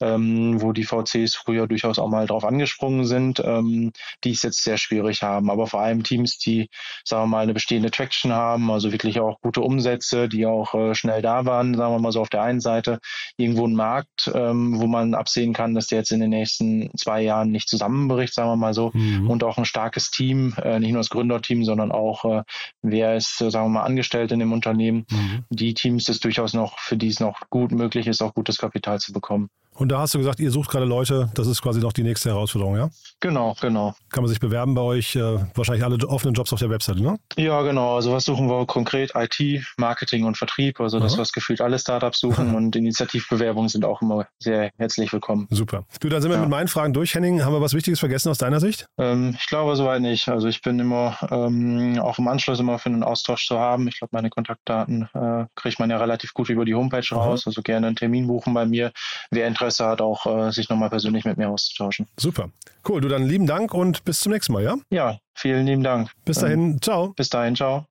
ähm, 0.00 0.60
wo 0.60 0.72
die 0.72 0.84
VCs 0.84 1.34
früher 1.34 1.66
durchaus 1.66 1.98
auch 1.98 2.08
mal 2.08 2.26
drauf 2.26 2.44
angesprungen 2.44 3.04
sind, 3.04 3.40
ähm, 3.44 3.92
die 4.24 4.30
es 4.30 4.42
jetzt 4.42 4.64
sehr 4.64 4.78
schwierig 4.78 5.22
haben. 5.22 5.50
Aber 5.50 5.66
vor 5.66 5.80
allem 5.80 6.02
Teams, 6.02 6.38
die, 6.38 6.68
sagen 7.04 7.24
wir 7.24 7.26
mal, 7.28 7.42
eine 7.42 7.54
bestehende 7.54 7.90
Traction 7.90 8.32
haben, 8.32 8.70
also 8.70 8.92
wirklich 8.92 9.20
auch 9.20 9.40
gute 9.40 9.60
Umsätze, 9.60 10.28
die 10.28 10.46
auch 10.46 10.74
äh, 10.74 10.94
schnell 10.94 11.22
da 11.22 11.44
waren, 11.44 11.74
sagen 11.74 11.94
wir 11.94 11.98
mal 11.98 12.12
so 12.12 12.20
auf 12.20 12.30
der 12.30 12.42
einen 12.42 12.60
Seite, 12.60 12.98
irgendwo 13.36 13.66
ein 13.66 13.74
Markt, 13.74 14.30
ähm, 14.34 14.80
wo 14.80 14.86
man 14.86 15.14
absehen 15.14 15.52
kann, 15.52 15.74
dass 15.74 15.88
der 15.88 15.98
jetzt 15.98 16.12
in 16.12 16.20
den 16.20 16.30
nächsten 16.30 16.90
zwei 16.96 17.22
Jahren 17.22 17.50
nicht 17.50 17.68
zusammenbricht, 17.68 18.34
sagen 18.34 18.50
wir 18.50 18.56
mal 18.56 18.74
so, 18.74 18.90
mhm. 18.94 19.28
und 19.28 19.44
auch 19.44 19.58
ein 19.58 19.64
starkes 19.64 20.10
Team, 20.10 20.54
äh, 20.62 20.78
nicht 20.78 20.92
nur 20.92 21.00
das 21.00 21.10
Gründerteam, 21.10 21.64
sondern 21.64 21.92
auch, 21.92 22.24
äh, 22.24 22.42
wer 22.82 23.16
ist, 23.16 23.40
äh, 23.40 23.50
sagen 23.50 23.66
wir 23.66 23.80
mal, 23.80 23.84
angestellt 23.84 24.32
in 24.32 24.38
dem 24.38 24.52
Unternehmen. 24.52 25.06
Mhm. 25.10 25.44
Die 25.50 25.74
Teams 25.74 26.08
ist 26.08 26.24
durchaus 26.24 26.54
noch, 26.54 26.78
für 26.78 26.96
die 26.96 27.08
es 27.08 27.20
noch 27.20 27.40
gut 27.50 27.72
möglich 27.72 28.06
ist, 28.06 28.22
auch 28.22 28.34
gutes 28.34 28.58
Kapital 28.58 28.98
zu 28.98 29.12
bekommen. 29.12 29.48
Und 29.74 29.88
da 29.88 30.00
hast 30.00 30.14
du 30.14 30.18
gesagt, 30.18 30.40
ihr 30.40 30.50
sucht 30.50 30.70
gerade 30.70 30.84
Leute, 30.84 31.30
das 31.34 31.46
ist 31.46 31.62
quasi 31.62 31.80
noch 31.80 31.92
die 31.92 32.02
nächste 32.02 32.30
Herausforderung, 32.30 32.76
ja? 32.76 32.90
Genau, 33.20 33.56
genau. 33.60 33.94
Kann 34.10 34.22
man 34.22 34.28
sich 34.28 34.40
bewerben 34.40 34.74
bei 34.74 34.82
euch? 34.82 35.16
Äh, 35.16 35.38
wahrscheinlich 35.54 35.84
alle 35.84 35.96
offenen 36.06 36.34
Jobs 36.34 36.52
auf 36.52 36.58
der 36.58 36.70
Webseite, 36.70 37.02
ne? 37.02 37.18
Ja, 37.36 37.62
genau. 37.62 37.96
Also 37.96 38.12
was 38.12 38.24
suchen 38.24 38.48
wir 38.48 38.66
konkret? 38.66 39.12
IT, 39.14 39.64
Marketing 39.76 40.24
und 40.24 40.36
Vertrieb, 40.36 40.80
also 40.80 40.98
das, 40.98 41.16
was 41.18 41.32
gefühlt 41.32 41.60
alle 41.60 41.78
Startups 41.78 42.20
suchen 42.20 42.54
und 42.56 42.76
Initiativbewerbungen 42.76 43.68
sind 43.68 43.84
auch 43.84 44.02
immer 44.02 44.26
sehr 44.38 44.70
herzlich 44.76 45.12
willkommen. 45.12 45.46
Super. 45.50 45.84
Du, 46.00 46.08
dann 46.08 46.22
sind 46.22 46.30
wir 46.30 46.36
ja. 46.36 46.42
mit 46.42 46.50
meinen 46.50 46.68
Fragen 46.68 46.92
durch, 46.92 47.14
Henning. 47.14 47.44
Haben 47.44 47.52
wir 47.52 47.60
was 47.60 47.74
Wichtiges 47.74 48.00
vergessen 48.00 48.30
aus 48.30 48.38
deiner 48.38 48.60
Sicht? 48.60 48.86
Ähm, 48.98 49.36
ich 49.38 49.46
glaube 49.46 49.76
soweit 49.76 50.00
nicht. 50.00 50.28
Also 50.28 50.48
ich 50.48 50.62
bin 50.62 50.78
immer 50.78 51.16
ähm, 51.30 51.98
auch 52.00 52.18
im 52.18 52.28
Anschluss 52.28 52.60
immer 52.60 52.78
für 52.78 52.88
einen 52.88 53.02
Austausch 53.02 53.46
zu 53.46 53.58
haben. 53.58 53.88
Ich 53.88 53.98
glaube, 53.98 54.10
meine 54.12 54.30
Kontaktdaten 54.30 55.08
äh, 55.14 55.46
kriegt 55.54 55.78
man 55.78 55.90
ja 55.90 55.98
relativ 55.98 56.34
gut 56.34 56.48
über 56.48 56.64
die 56.64 56.74
Homepage 56.74 57.06
raus. 57.12 57.46
Also 57.46 57.62
gerne 57.62 57.86
einen 57.88 57.96
Termin 57.96 58.26
buchen 58.26 58.54
bei 58.54 58.66
mir. 58.66 58.92
Wer 59.30 59.46
Interesse 59.60 59.86
hat, 59.86 60.00
auch 60.00 60.26
äh, 60.26 60.50
sich 60.50 60.68
nochmal 60.68 60.90
persönlich 60.90 61.24
mit 61.24 61.36
mir 61.36 61.48
auszutauschen. 61.48 62.06
Super. 62.18 62.50
Cool, 62.88 63.00
du 63.00 63.08
dann 63.08 63.24
lieben 63.26 63.46
Dank 63.46 63.74
und 63.74 64.04
bis 64.04 64.20
zum 64.20 64.32
nächsten 64.32 64.52
Mal, 64.52 64.62
ja? 64.62 64.76
Ja, 64.90 65.18
vielen 65.34 65.66
lieben 65.66 65.82
Dank. 65.82 66.10
Bis 66.24 66.38
dahin, 66.38 66.72
ähm, 66.72 66.82
ciao. 66.82 67.12
Bis 67.14 67.28
dahin, 67.28 67.54
ciao. 67.54 67.84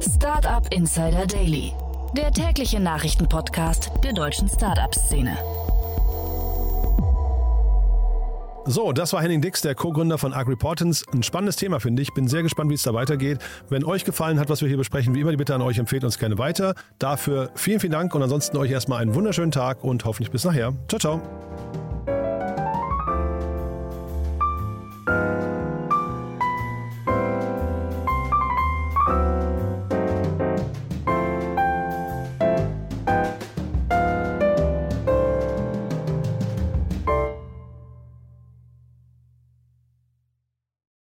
Startup 0.00 0.72
Insider 0.72 1.26
Daily, 1.26 1.72
der 2.16 2.32
tägliche 2.32 2.78
Nachrichtenpodcast 2.78 3.90
der 4.04 4.12
deutschen 4.12 4.48
Startup-Szene. 4.48 5.36
So, 8.70 8.92
das 8.92 9.14
war 9.14 9.22
Henning 9.22 9.40
Dix, 9.40 9.62
der 9.62 9.74
Co-Gründer 9.74 10.18
von 10.18 10.34
AgriPortance. 10.34 11.06
Ein 11.14 11.22
spannendes 11.22 11.56
Thema, 11.56 11.80
finde 11.80 12.02
ich. 12.02 12.12
Bin 12.12 12.28
sehr 12.28 12.42
gespannt, 12.42 12.68
wie 12.68 12.74
es 12.74 12.82
da 12.82 12.92
weitergeht. 12.92 13.38
Wenn 13.70 13.82
euch 13.82 14.04
gefallen 14.04 14.38
hat, 14.38 14.50
was 14.50 14.60
wir 14.60 14.68
hier 14.68 14.76
besprechen, 14.76 15.14
wie 15.14 15.20
immer 15.20 15.30
die 15.30 15.38
Bitte 15.38 15.54
an 15.54 15.62
euch, 15.62 15.78
empfehlt 15.78 16.04
uns 16.04 16.18
gerne 16.18 16.36
weiter. 16.36 16.74
Dafür 16.98 17.50
vielen, 17.54 17.80
vielen 17.80 17.92
Dank 17.92 18.14
und 18.14 18.22
ansonsten 18.22 18.58
euch 18.58 18.70
erstmal 18.70 19.00
einen 19.00 19.14
wunderschönen 19.14 19.52
Tag 19.52 19.82
und 19.84 20.04
hoffentlich 20.04 20.30
bis 20.30 20.44
nachher. 20.44 20.74
Ciao, 20.86 20.98
ciao. 20.98 21.67